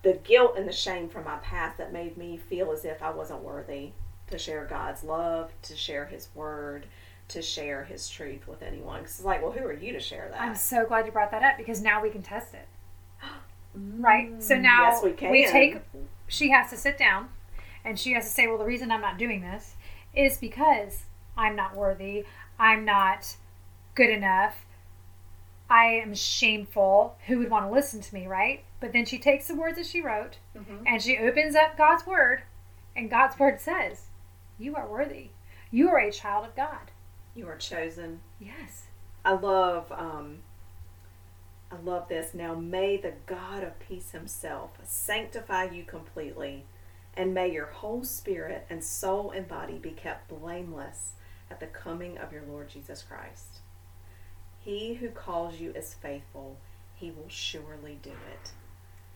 the 0.04 0.14
guilt 0.24 0.54
and 0.58 0.68
the 0.68 0.72
shame 0.74 1.10
from 1.10 1.24
my 1.24 1.38
past 1.38 1.78
that 1.78 1.92
made 1.92 2.16
me 2.16 2.38
feel 2.38 2.72
as 2.72 2.86
if 2.86 3.02
i 3.02 3.10
wasn't 3.10 3.42
worthy 3.42 3.90
to 4.30 4.38
share 4.38 4.66
god's 4.66 5.04
love 5.04 5.52
to 5.62 5.76
share 5.76 6.06
his 6.06 6.30
word 6.36 6.86
to 7.30 7.42
share 7.42 7.84
his 7.84 8.10
truth 8.10 8.48
with 8.48 8.62
anyone. 8.62 9.00
Because 9.02 9.16
it's 9.18 9.26
like 9.26 9.42
well 9.42 9.52
who 9.52 9.66
are 9.66 9.74
you 9.74 9.94
to 9.94 10.00
share 10.00 10.28
that 10.32 10.42
I'm 10.42 10.56
so 10.56 10.86
glad 10.86 11.06
you 11.06 11.12
brought 11.12 11.32
that 11.32 11.44
up 11.44 11.58
because 11.58 11.82
now 11.82 12.02
we 12.02 12.10
can 12.10 12.22
test 12.22 12.54
it. 12.54 12.68
Right? 13.76 14.42
So 14.44 14.56
now 14.56 14.84
yes 14.92 15.04
we 15.04 15.12
can 15.14 15.32
we 15.32 15.48
take 15.48 15.78
she 16.28 16.52
has 16.52 16.70
to 16.70 16.78
sit 16.78 16.98
down 16.98 17.30
and 17.86 18.00
she 18.00 18.14
has 18.14 18.26
to 18.26 18.30
say, 18.32 18.48
Well, 18.48 18.58
the 18.58 18.66
reason 18.66 18.92
I'm 18.92 19.02
not 19.02 19.18
doing 19.18 19.42
this 19.42 19.76
is 20.14 20.38
because 20.38 21.04
I'm 21.36 21.56
not 21.56 21.76
worthy, 21.76 22.26
I'm 22.60 22.86
not 22.86 23.36
good 23.96 24.10
enough, 24.10 24.66
I 25.70 25.86
am 25.86 26.14
shameful. 26.14 27.16
Who 27.28 27.40
would 27.40 27.50
want 27.50 27.66
to 27.66 27.72
listen 27.72 28.00
to 28.02 28.14
me, 28.14 28.28
right? 28.28 28.64
But 28.80 28.94
then 28.94 29.06
she 29.06 29.18
takes 29.18 29.48
the 29.48 29.56
words 29.56 29.78
that 29.78 29.86
she 29.88 30.02
wrote 30.02 30.38
Mhm. 30.56 30.84
and 30.86 31.02
she 31.02 31.18
opens 31.18 31.56
up 31.56 31.78
God's 31.78 32.06
word, 32.06 32.44
and 32.96 33.10
God's 33.10 33.40
word 33.40 33.60
says, 33.60 34.08
You 34.60 34.76
are 34.76 34.88
worthy. 34.88 35.30
You 35.72 35.90
are 35.90 35.98
a 36.00 36.12
child 36.12 36.46
of 36.46 36.56
God. 36.56 36.92
You 37.36 37.48
are 37.48 37.58
chosen 37.58 38.20
Yes. 38.40 38.84
I 39.26 39.34
love 39.34 39.92
um 39.92 40.40
I 41.72 41.78
love 41.78 42.08
this. 42.08 42.36
Now 42.36 42.54
may 42.54 42.98
the 42.98 43.14
God 43.26 43.64
of 43.64 43.80
peace 43.80 44.12
himself 44.12 44.72
sanctify 44.84 45.66
you 45.72 45.84
completely 45.84 46.66
and 47.16 47.34
may 47.34 47.52
your 47.52 47.66
whole 47.68 48.04
spirit 48.04 48.66
and 48.70 48.84
soul 48.84 49.32
and 49.32 49.48
body 49.48 49.78
be 49.78 49.92
kept 49.92 50.28
blameless 50.30 51.14
at 51.50 51.60
the 51.60 51.68
coming 51.68 52.18
of 52.18 52.32
your 52.32 52.44
Lord 52.48 52.70
Jesus 52.70 53.04
Christ. 53.04 53.60
He 54.60 54.96
who 54.96 55.10
calls 55.10 55.60
you 55.60 55.72
is 55.72 55.94
faithful. 55.94 56.58
He 56.96 57.12
will 57.12 57.30
surely 57.30 58.00
do 58.02 58.12
it. 58.12 58.52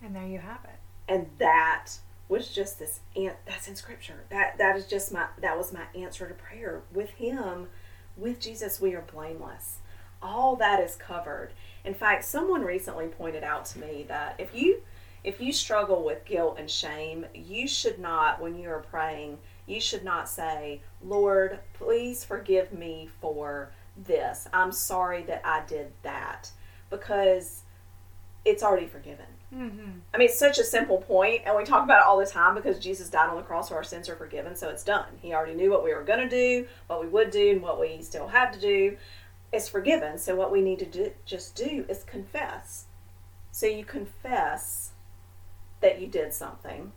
And 0.04 0.16
there 0.16 0.28
you 0.28 0.40
have 0.40 0.64
it. 0.66 0.80
And 1.08 1.28
that 1.38 1.94
was 2.28 2.50
just 2.50 2.80
this 2.80 3.00
an- 3.16 3.38
that's 3.46 3.68
in 3.68 3.76
scripture. 3.76 4.26
That 4.30 4.58
that 4.58 4.76
is 4.76 4.88
just 4.88 5.12
my 5.12 5.28
that 5.42 5.58
was 5.58 5.72
my 5.72 5.86
answer 5.96 6.28
to 6.28 6.34
prayer. 6.34 6.82
With 6.92 7.12
him, 7.12 7.70
with 8.18 8.40
Jesus 8.40 8.82
we 8.82 8.96
are 8.96 9.06
blameless. 9.14 9.78
All 10.22 10.56
that 10.58 10.80
is 10.80 10.96
covered. 10.96 11.52
In 11.86 11.94
fact, 11.94 12.26
someone 12.26 12.64
recently 12.64 13.08
pointed 13.08 13.44
out 13.44 13.66
to 13.66 13.80
me 13.80 14.06
that 14.08 14.36
if 14.40 14.54
you 14.54 14.82
if 15.24 15.42
you 15.42 15.52
struggle 15.52 16.04
with 16.04 16.26
guilt 16.26 16.58
and 16.58 16.70
shame, 16.70 17.26
you 17.34 17.68
should 17.68 18.00
not 18.00 18.42
when 18.42 18.58
you 18.58 18.70
are 18.70 18.86
praying, 18.90 19.38
you 19.66 19.80
should 19.80 20.04
not 20.04 20.30
say, 20.30 20.82
"Lord, 21.04 21.60
please 21.74 22.24
forgive 22.24 22.74
me 22.74 23.10
for 23.20 23.72
this. 23.96 24.48
I'm 24.54 24.72
sorry 24.72 25.24
that 25.24 25.42
I 25.46 25.66
did 25.66 25.94
that." 26.04 26.52
Because 26.90 27.64
it's 28.48 28.64
already 28.64 28.88
forgiven. 28.88 29.26
Mm-hmm. 29.54 30.00
I 30.14 30.18
mean, 30.18 30.28
it's 30.28 30.38
such 30.38 30.60
a 30.60 30.64
simple 30.64 31.00
point, 31.00 31.44
and 31.46 31.56
we 31.56 31.64
talk 31.64 31.84
about 31.84 32.00
it 32.00 32.06
all 32.06 32.18
the 32.18 32.26
time 32.26 32.56
because 32.56 32.80
Jesus 32.80 33.10
died 33.10 33.30
on 33.30 33.38
the 33.38 33.44
cross, 33.44 33.70
so 33.70 33.76
our 33.76 33.84
sins 33.84 34.10
are 34.10 34.16
forgiven, 34.16 34.56
so 34.56 34.70
it's 34.70 34.84
done. 34.84 35.06
He 35.22 35.34
already 35.34 35.54
knew 35.54 35.72
what 35.72 35.84
we 35.84 35.94
were 35.94 36.04
going 36.04 36.20
to 36.20 36.30
do, 36.30 36.68
what 36.88 37.02
we 37.02 37.08
would 37.08 37.32
do, 37.32 37.52
and 37.52 37.62
what 37.62 37.80
we 37.80 38.02
still 38.02 38.28
have 38.28 38.52
to 38.54 38.60
do. 38.60 38.98
It's 39.54 39.70
forgiven, 39.70 40.18
so 40.18 40.36
what 40.36 40.52
we 40.52 40.62
need 40.62 40.80
to 40.80 40.86
do, 40.86 41.12
just 41.26 41.56
do 41.56 41.86
is 41.88 42.04
confess. 42.04 42.86
So 43.52 43.66
you 43.66 43.86
confess 43.86 44.92
that 45.80 46.02
you 46.02 46.08
did 46.08 46.34
something, 46.34 46.92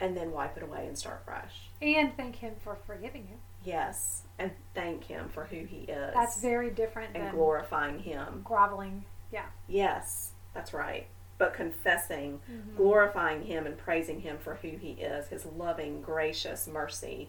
and 0.00 0.16
then 0.16 0.32
wipe 0.32 0.56
it 0.56 0.62
away 0.62 0.86
and 0.86 0.98
start 0.98 1.24
fresh. 1.24 1.70
And 1.80 2.14
thank 2.16 2.36
Him 2.36 2.54
for 2.62 2.76
forgiving 2.86 3.26
you. 3.30 3.36
Yes, 3.64 4.22
and 4.38 4.50
thank 4.74 5.04
Him 5.04 5.28
for 5.28 5.44
who 5.44 5.64
He 5.64 5.84
is. 5.88 6.12
That's 6.12 6.40
very 6.40 6.70
different 6.70 7.14
and 7.14 7.24
than 7.24 7.34
glorifying 7.34 8.00
Him. 8.00 8.42
groveling. 8.44 9.04
Yes, 9.68 10.32
that's 10.54 10.72
right. 10.74 11.06
But 11.38 11.54
confessing 11.54 12.40
Mm-hmm. 12.50 12.76
glorifying 12.76 13.42
him 13.42 13.66
and 13.66 13.76
praising 13.78 14.20
him 14.20 14.38
for 14.38 14.56
who 14.56 14.76
he 14.76 14.90
is, 14.92 15.28
his 15.28 15.44
loving, 15.46 16.02
gracious 16.02 16.66
mercy, 16.68 17.28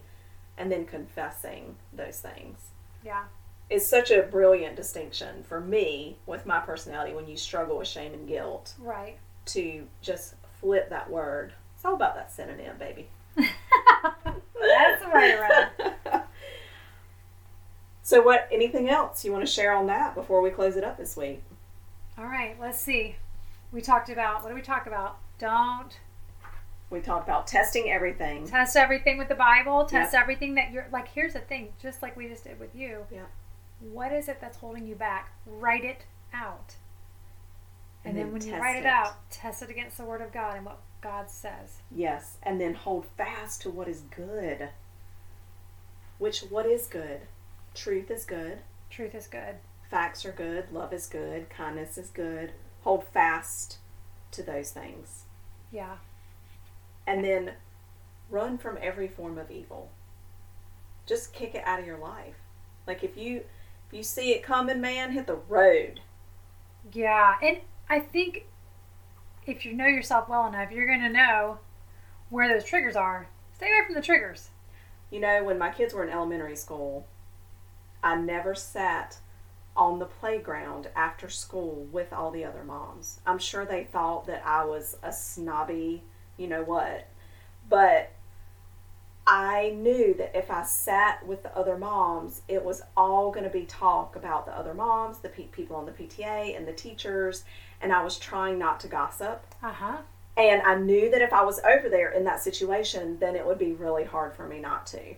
and 0.58 0.70
then 0.70 0.84
confessing 0.86 1.76
those 1.92 2.20
things 2.20 2.58
Yeah. 3.04 3.24
is 3.70 3.86
such 3.88 4.10
a 4.10 4.22
brilliant 4.22 4.76
distinction 4.76 5.42
for 5.42 5.60
me 5.60 6.18
with 6.26 6.46
my 6.46 6.60
personality 6.60 7.12
when 7.14 7.26
you 7.26 7.36
struggle 7.36 7.78
with 7.78 7.88
shame 7.88 8.12
and 8.14 8.28
guilt 8.28 8.74
Right. 8.78 9.16
to 9.46 9.86
just 10.02 10.34
flip 10.60 10.90
that 10.90 11.10
word. 11.10 11.52
It's 11.74 11.84
all 11.84 11.94
about 11.94 12.14
that 12.14 12.30
synonym, 12.30 12.76
baby. 12.78 13.08
That's 13.36 15.04
right 15.12 15.38
around. 15.38 16.22
so 18.02 18.20
what 18.22 18.48
anything 18.52 18.88
else 18.90 19.24
you 19.24 19.32
want 19.32 19.44
to 19.46 19.50
share 19.50 19.72
on 19.72 19.86
that 19.86 20.14
before 20.14 20.40
we 20.42 20.50
close 20.50 20.76
it 20.76 20.84
up 20.84 20.96
this 20.98 21.16
week? 21.16 21.42
All 22.16 22.26
right, 22.26 22.56
let's 22.60 22.78
see. 22.80 23.16
We 23.72 23.80
talked 23.80 24.08
about 24.08 24.42
what 24.42 24.50
do 24.50 24.54
we 24.54 24.62
talk 24.62 24.86
about? 24.86 25.18
Don't 25.38 25.98
We 26.90 27.00
talked 27.00 27.26
about 27.28 27.46
testing 27.46 27.90
everything. 27.90 28.46
test 28.46 28.76
everything 28.76 29.18
with 29.18 29.28
the 29.28 29.34
Bible. 29.34 29.84
Test 29.84 30.14
everything 30.14 30.54
that 30.54 30.70
you're 30.70 30.86
like. 30.92 31.08
Here's 31.08 31.32
the 31.32 31.40
thing, 31.40 31.72
just 31.82 32.02
like 32.02 32.16
we 32.16 32.28
just 32.28 32.44
did 32.44 32.60
with 32.60 32.74
you. 32.74 33.06
Yeah. 33.10 33.26
What 33.80 34.12
is 34.12 34.28
it 34.28 34.40
that's 34.40 34.58
holding 34.58 34.86
you 34.86 34.94
back? 34.94 35.32
Write 35.44 35.84
it 35.84 36.04
out. 36.32 36.76
And, 38.04 38.16
And 38.16 38.18
then, 38.18 38.24
then 38.26 38.32
when 38.32 38.46
you 38.46 38.62
write 38.62 38.76
it, 38.76 38.80
it. 38.80 38.86
out, 38.86 39.28
test 39.30 39.62
it 39.62 39.70
against 39.70 39.96
the 39.98 40.04
Word 40.04 40.20
of 40.20 40.32
God 40.32 40.56
and 40.56 40.64
what 40.64 40.78
God 41.00 41.28
says. 41.30 41.80
Yes, 41.90 42.36
and 42.42 42.60
then 42.60 42.74
hold 42.74 43.06
fast 43.16 43.62
to 43.62 43.70
what 43.70 43.88
is 43.88 44.02
good. 44.02 44.68
Which 46.18 46.40
what 46.42 46.64
is 46.66 46.86
good? 46.86 47.22
Truth 47.74 48.10
is 48.10 48.24
good. 48.24 48.58
Truth 48.88 49.14
is 49.16 49.26
good. 49.26 49.56
Facts 49.94 50.24
are 50.24 50.32
good. 50.32 50.72
Love 50.72 50.92
is 50.92 51.06
good. 51.06 51.48
Kindness 51.48 51.96
is 51.96 52.10
good. 52.10 52.50
Hold 52.80 53.04
fast 53.04 53.78
to 54.32 54.42
those 54.42 54.72
things. 54.72 55.26
Yeah. 55.70 55.98
And 57.06 57.24
then 57.24 57.52
run 58.28 58.58
from 58.58 58.76
every 58.82 59.06
form 59.06 59.38
of 59.38 59.52
evil. 59.52 59.92
Just 61.06 61.32
kick 61.32 61.54
it 61.54 61.62
out 61.64 61.78
of 61.78 61.86
your 61.86 61.96
life. 61.96 62.34
Like 62.88 63.04
if 63.04 63.16
you 63.16 63.44
if 63.86 63.92
you 63.92 64.02
see 64.02 64.32
it 64.32 64.42
coming, 64.42 64.80
man, 64.80 65.12
hit 65.12 65.28
the 65.28 65.36
road. 65.36 66.00
Yeah, 66.92 67.36
and 67.40 67.58
I 67.88 68.00
think 68.00 68.46
if 69.46 69.64
you 69.64 69.74
know 69.74 69.86
yourself 69.86 70.28
well 70.28 70.48
enough, 70.48 70.72
you're 70.72 70.88
going 70.88 71.02
to 71.02 71.08
know 71.08 71.60
where 72.30 72.48
those 72.48 72.64
triggers 72.64 72.96
are. 72.96 73.28
Stay 73.54 73.66
away 73.66 73.86
from 73.86 73.94
the 73.94 74.02
triggers. 74.02 74.48
You 75.12 75.20
know, 75.20 75.44
when 75.44 75.56
my 75.56 75.70
kids 75.70 75.94
were 75.94 76.02
in 76.02 76.10
elementary 76.10 76.56
school, 76.56 77.06
I 78.02 78.16
never 78.16 78.56
sat 78.56 79.20
on 79.76 79.98
the 79.98 80.06
playground 80.06 80.88
after 80.94 81.28
school 81.28 81.86
with 81.90 82.12
all 82.12 82.30
the 82.30 82.44
other 82.44 82.62
moms. 82.64 83.20
I'm 83.26 83.38
sure 83.38 83.64
they 83.64 83.84
thought 83.84 84.26
that 84.26 84.42
I 84.46 84.64
was 84.64 84.96
a 85.02 85.12
snobby, 85.12 86.02
you 86.36 86.46
know 86.46 86.62
what. 86.62 87.08
But 87.68 88.12
I 89.26 89.70
knew 89.70 90.14
that 90.14 90.36
if 90.36 90.50
I 90.50 90.64
sat 90.64 91.26
with 91.26 91.42
the 91.42 91.56
other 91.56 91.78
moms, 91.78 92.42
it 92.46 92.62
was 92.62 92.82
all 92.96 93.30
going 93.30 93.44
to 93.44 93.50
be 93.50 93.64
talk 93.64 94.16
about 94.16 94.46
the 94.46 94.56
other 94.56 94.74
moms, 94.74 95.18
the 95.18 95.30
pe- 95.30 95.44
people 95.44 95.76
on 95.76 95.86
the 95.86 95.92
PTA, 95.92 96.56
and 96.56 96.68
the 96.68 96.72
teachers. 96.72 97.44
And 97.80 97.92
I 97.92 98.04
was 98.04 98.18
trying 98.18 98.58
not 98.58 98.80
to 98.80 98.88
gossip. 98.88 99.46
Uh 99.62 99.72
huh. 99.72 99.96
And 100.36 100.62
I 100.62 100.76
knew 100.76 101.10
that 101.10 101.22
if 101.22 101.32
I 101.32 101.42
was 101.44 101.60
over 101.60 101.88
there 101.88 102.10
in 102.10 102.24
that 102.24 102.40
situation, 102.42 103.18
then 103.18 103.34
it 103.34 103.46
would 103.46 103.58
be 103.58 103.72
really 103.72 104.04
hard 104.04 104.34
for 104.34 104.46
me 104.46 104.58
not 104.58 104.86
to. 104.88 105.14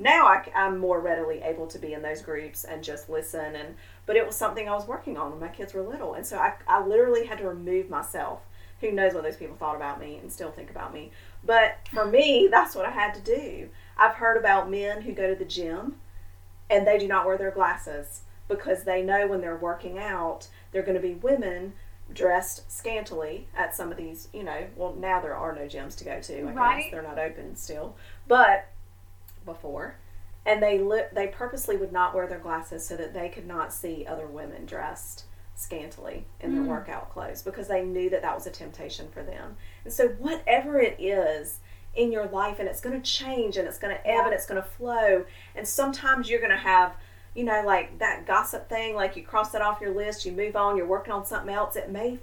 Now 0.00 0.26
I, 0.26 0.42
am 0.54 0.78
more 0.78 0.98
readily 1.00 1.42
able 1.42 1.66
to 1.68 1.78
be 1.78 1.92
in 1.92 2.02
those 2.02 2.22
groups 2.22 2.64
and 2.64 2.82
just 2.82 3.08
listen. 3.08 3.54
And 3.54 3.76
but 4.06 4.16
it 4.16 4.26
was 4.26 4.34
something 4.34 4.68
I 4.68 4.72
was 4.74 4.86
working 4.88 5.16
on 5.18 5.30
when 5.30 5.40
my 5.40 5.48
kids 5.48 5.74
were 5.74 5.82
little, 5.82 6.14
and 6.14 6.26
so 6.26 6.38
I, 6.38 6.54
I 6.66 6.84
literally 6.84 7.26
had 7.26 7.38
to 7.38 7.46
remove 7.48 7.88
myself. 7.90 8.40
Who 8.80 8.92
knows 8.92 9.12
what 9.12 9.22
those 9.24 9.36
people 9.36 9.56
thought 9.56 9.76
about 9.76 10.00
me 10.00 10.16
and 10.16 10.32
still 10.32 10.50
think 10.50 10.70
about 10.70 10.94
me? 10.94 11.12
But 11.44 11.76
for 11.92 12.06
me, 12.06 12.48
that's 12.50 12.74
what 12.74 12.86
I 12.86 12.90
had 12.90 13.12
to 13.14 13.20
do. 13.20 13.68
I've 13.98 14.14
heard 14.14 14.38
about 14.38 14.70
men 14.70 15.02
who 15.02 15.12
go 15.12 15.28
to 15.28 15.38
the 15.38 15.44
gym 15.44 15.96
and 16.70 16.86
they 16.86 16.96
do 16.98 17.06
not 17.06 17.26
wear 17.26 17.36
their 17.36 17.50
glasses 17.50 18.22
because 18.48 18.84
they 18.84 19.02
know 19.02 19.26
when 19.26 19.42
they're 19.42 19.56
working 19.56 19.98
out, 19.98 20.48
they're 20.72 20.82
going 20.82 20.94
to 20.94 21.00
be 21.00 21.14
women 21.14 21.74
dressed 22.12 22.70
scantily 22.72 23.46
at 23.54 23.74
some 23.74 23.90
of 23.90 23.96
these, 23.96 24.28
you 24.32 24.42
know, 24.42 24.66
well, 24.76 24.94
now 24.94 25.20
there 25.20 25.36
are 25.36 25.54
no 25.54 25.62
gyms 25.62 25.96
to 25.98 26.04
go 26.04 26.20
to. 26.20 26.40
I 26.48 26.52
Right. 26.52 26.82
guess 26.82 26.90
they're 26.90 27.02
not 27.02 27.18
open 27.18 27.54
still. 27.56 27.96
But 28.26 28.66
before, 29.44 29.96
and 30.46 30.62
they 30.62 30.78
li- 30.78 31.04
they 31.12 31.26
purposely 31.28 31.76
would 31.76 31.92
not 31.92 32.14
wear 32.14 32.26
their 32.26 32.38
glasses 32.38 32.86
so 32.86 32.96
that 32.96 33.14
they 33.14 33.28
could 33.28 33.46
not 33.46 33.72
see 33.72 34.06
other 34.06 34.26
women 34.26 34.66
dressed 34.66 35.24
scantily 35.54 36.24
in 36.40 36.54
their 36.54 36.64
Mm. 36.64 36.68
workout 36.68 37.10
clothes 37.10 37.42
because 37.42 37.68
they 37.68 37.82
knew 37.84 38.08
that 38.10 38.22
that 38.22 38.34
was 38.34 38.46
a 38.46 38.50
temptation 38.50 39.08
for 39.10 39.22
them. 39.22 39.56
And 39.84 39.92
so 39.92 40.08
whatever 40.08 40.80
it 40.80 40.96
is 40.98 41.58
in 41.94 42.10
your 42.12 42.26
life 42.26 42.58
and 42.58 42.68
it's 42.68 42.80
going 42.80 42.98
to 42.98 43.10
change 43.10 43.56
and 43.58 43.68
it's 43.68 43.78
going 43.78 43.94
to 43.94 44.06
ebb 44.06 44.24
and 44.24 44.32
it's 44.32 44.46
going 44.46 44.62
to 44.62 44.66
flow 44.68 45.24
and 45.56 45.66
sometimes 45.68 46.30
you're 46.30 46.38
going 46.38 46.52
to 46.52 46.56
have 46.56 46.94
you 47.34 47.42
know 47.42 47.62
like 47.66 47.98
that 47.98 48.24
gossip 48.26 48.68
thing 48.68 48.94
like 48.94 49.16
you 49.16 49.24
cross 49.24 49.50
that 49.50 49.60
off 49.60 49.80
your 49.80 49.92
list 49.92 50.24
you 50.24 50.30
move 50.30 50.54
on 50.54 50.76
you're 50.76 50.86
working 50.86 51.12
on 51.12 51.26
something 51.26 51.52
else 51.52 51.74
it 51.74 51.90
may 51.90 52.18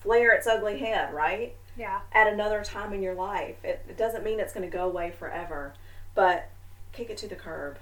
flare 0.00 0.32
its 0.32 0.46
ugly 0.46 0.78
head, 0.78 1.12
right? 1.14 1.54
Yeah. 1.76 2.00
At 2.12 2.32
another 2.32 2.62
time 2.64 2.92
in 2.92 3.02
your 3.02 3.14
life. 3.14 3.56
It, 3.64 3.84
it 3.88 3.96
doesn't 3.96 4.24
mean 4.24 4.38
it's 4.40 4.52
going 4.52 4.68
to 4.68 4.76
go 4.76 4.84
away 4.88 5.10
forever, 5.10 5.74
but 6.16 6.48
kick 6.92 7.08
it 7.10 7.16
to 7.18 7.28
the 7.28 7.36
curb 7.36 7.76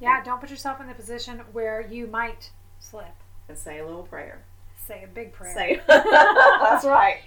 Yeah, 0.00 0.20
don't 0.24 0.40
put 0.40 0.50
yourself 0.50 0.80
in 0.80 0.88
the 0.88 0.94
position 0.94 1.38
where 1.52 1.80
you 1.88 2.08
might 2.08 2.50
slip. 2.80 3.14
and 3.48 3.56
say 3.56 3.78
a 3.78 3.86
little 3.86 4.02
prayer. 4.02 4.42
Say 4.88 5.04
a 5.04 5.06
big 5.06 5.32
prayer. 5.32 5.54
Say, 5.54 5.80
that's 5.86 6.84
right. 6.84 7.18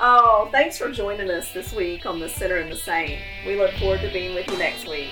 Oh, 0.00 0.48
thanks 0.52 0.78
for 0.78 0.90
joining 0.90 1.30
us 1.30 1.52
this 1.52 1.72
week 1.74 2.06
on 2.06 2.18
The 2.18 2.28
Sinner 2.30 2.56
and 2.56 2.72
the 2.72 2.76
Saint. 2.76 3.20
We 3.46 3.56
look 3.58 3.72
forward 3.72 4.00
to 4.00 4.10
being 4.12 4.34
with 4.34 4.48
you 4.50 4.56
next 4.56 4.88
week. 4.88 5.10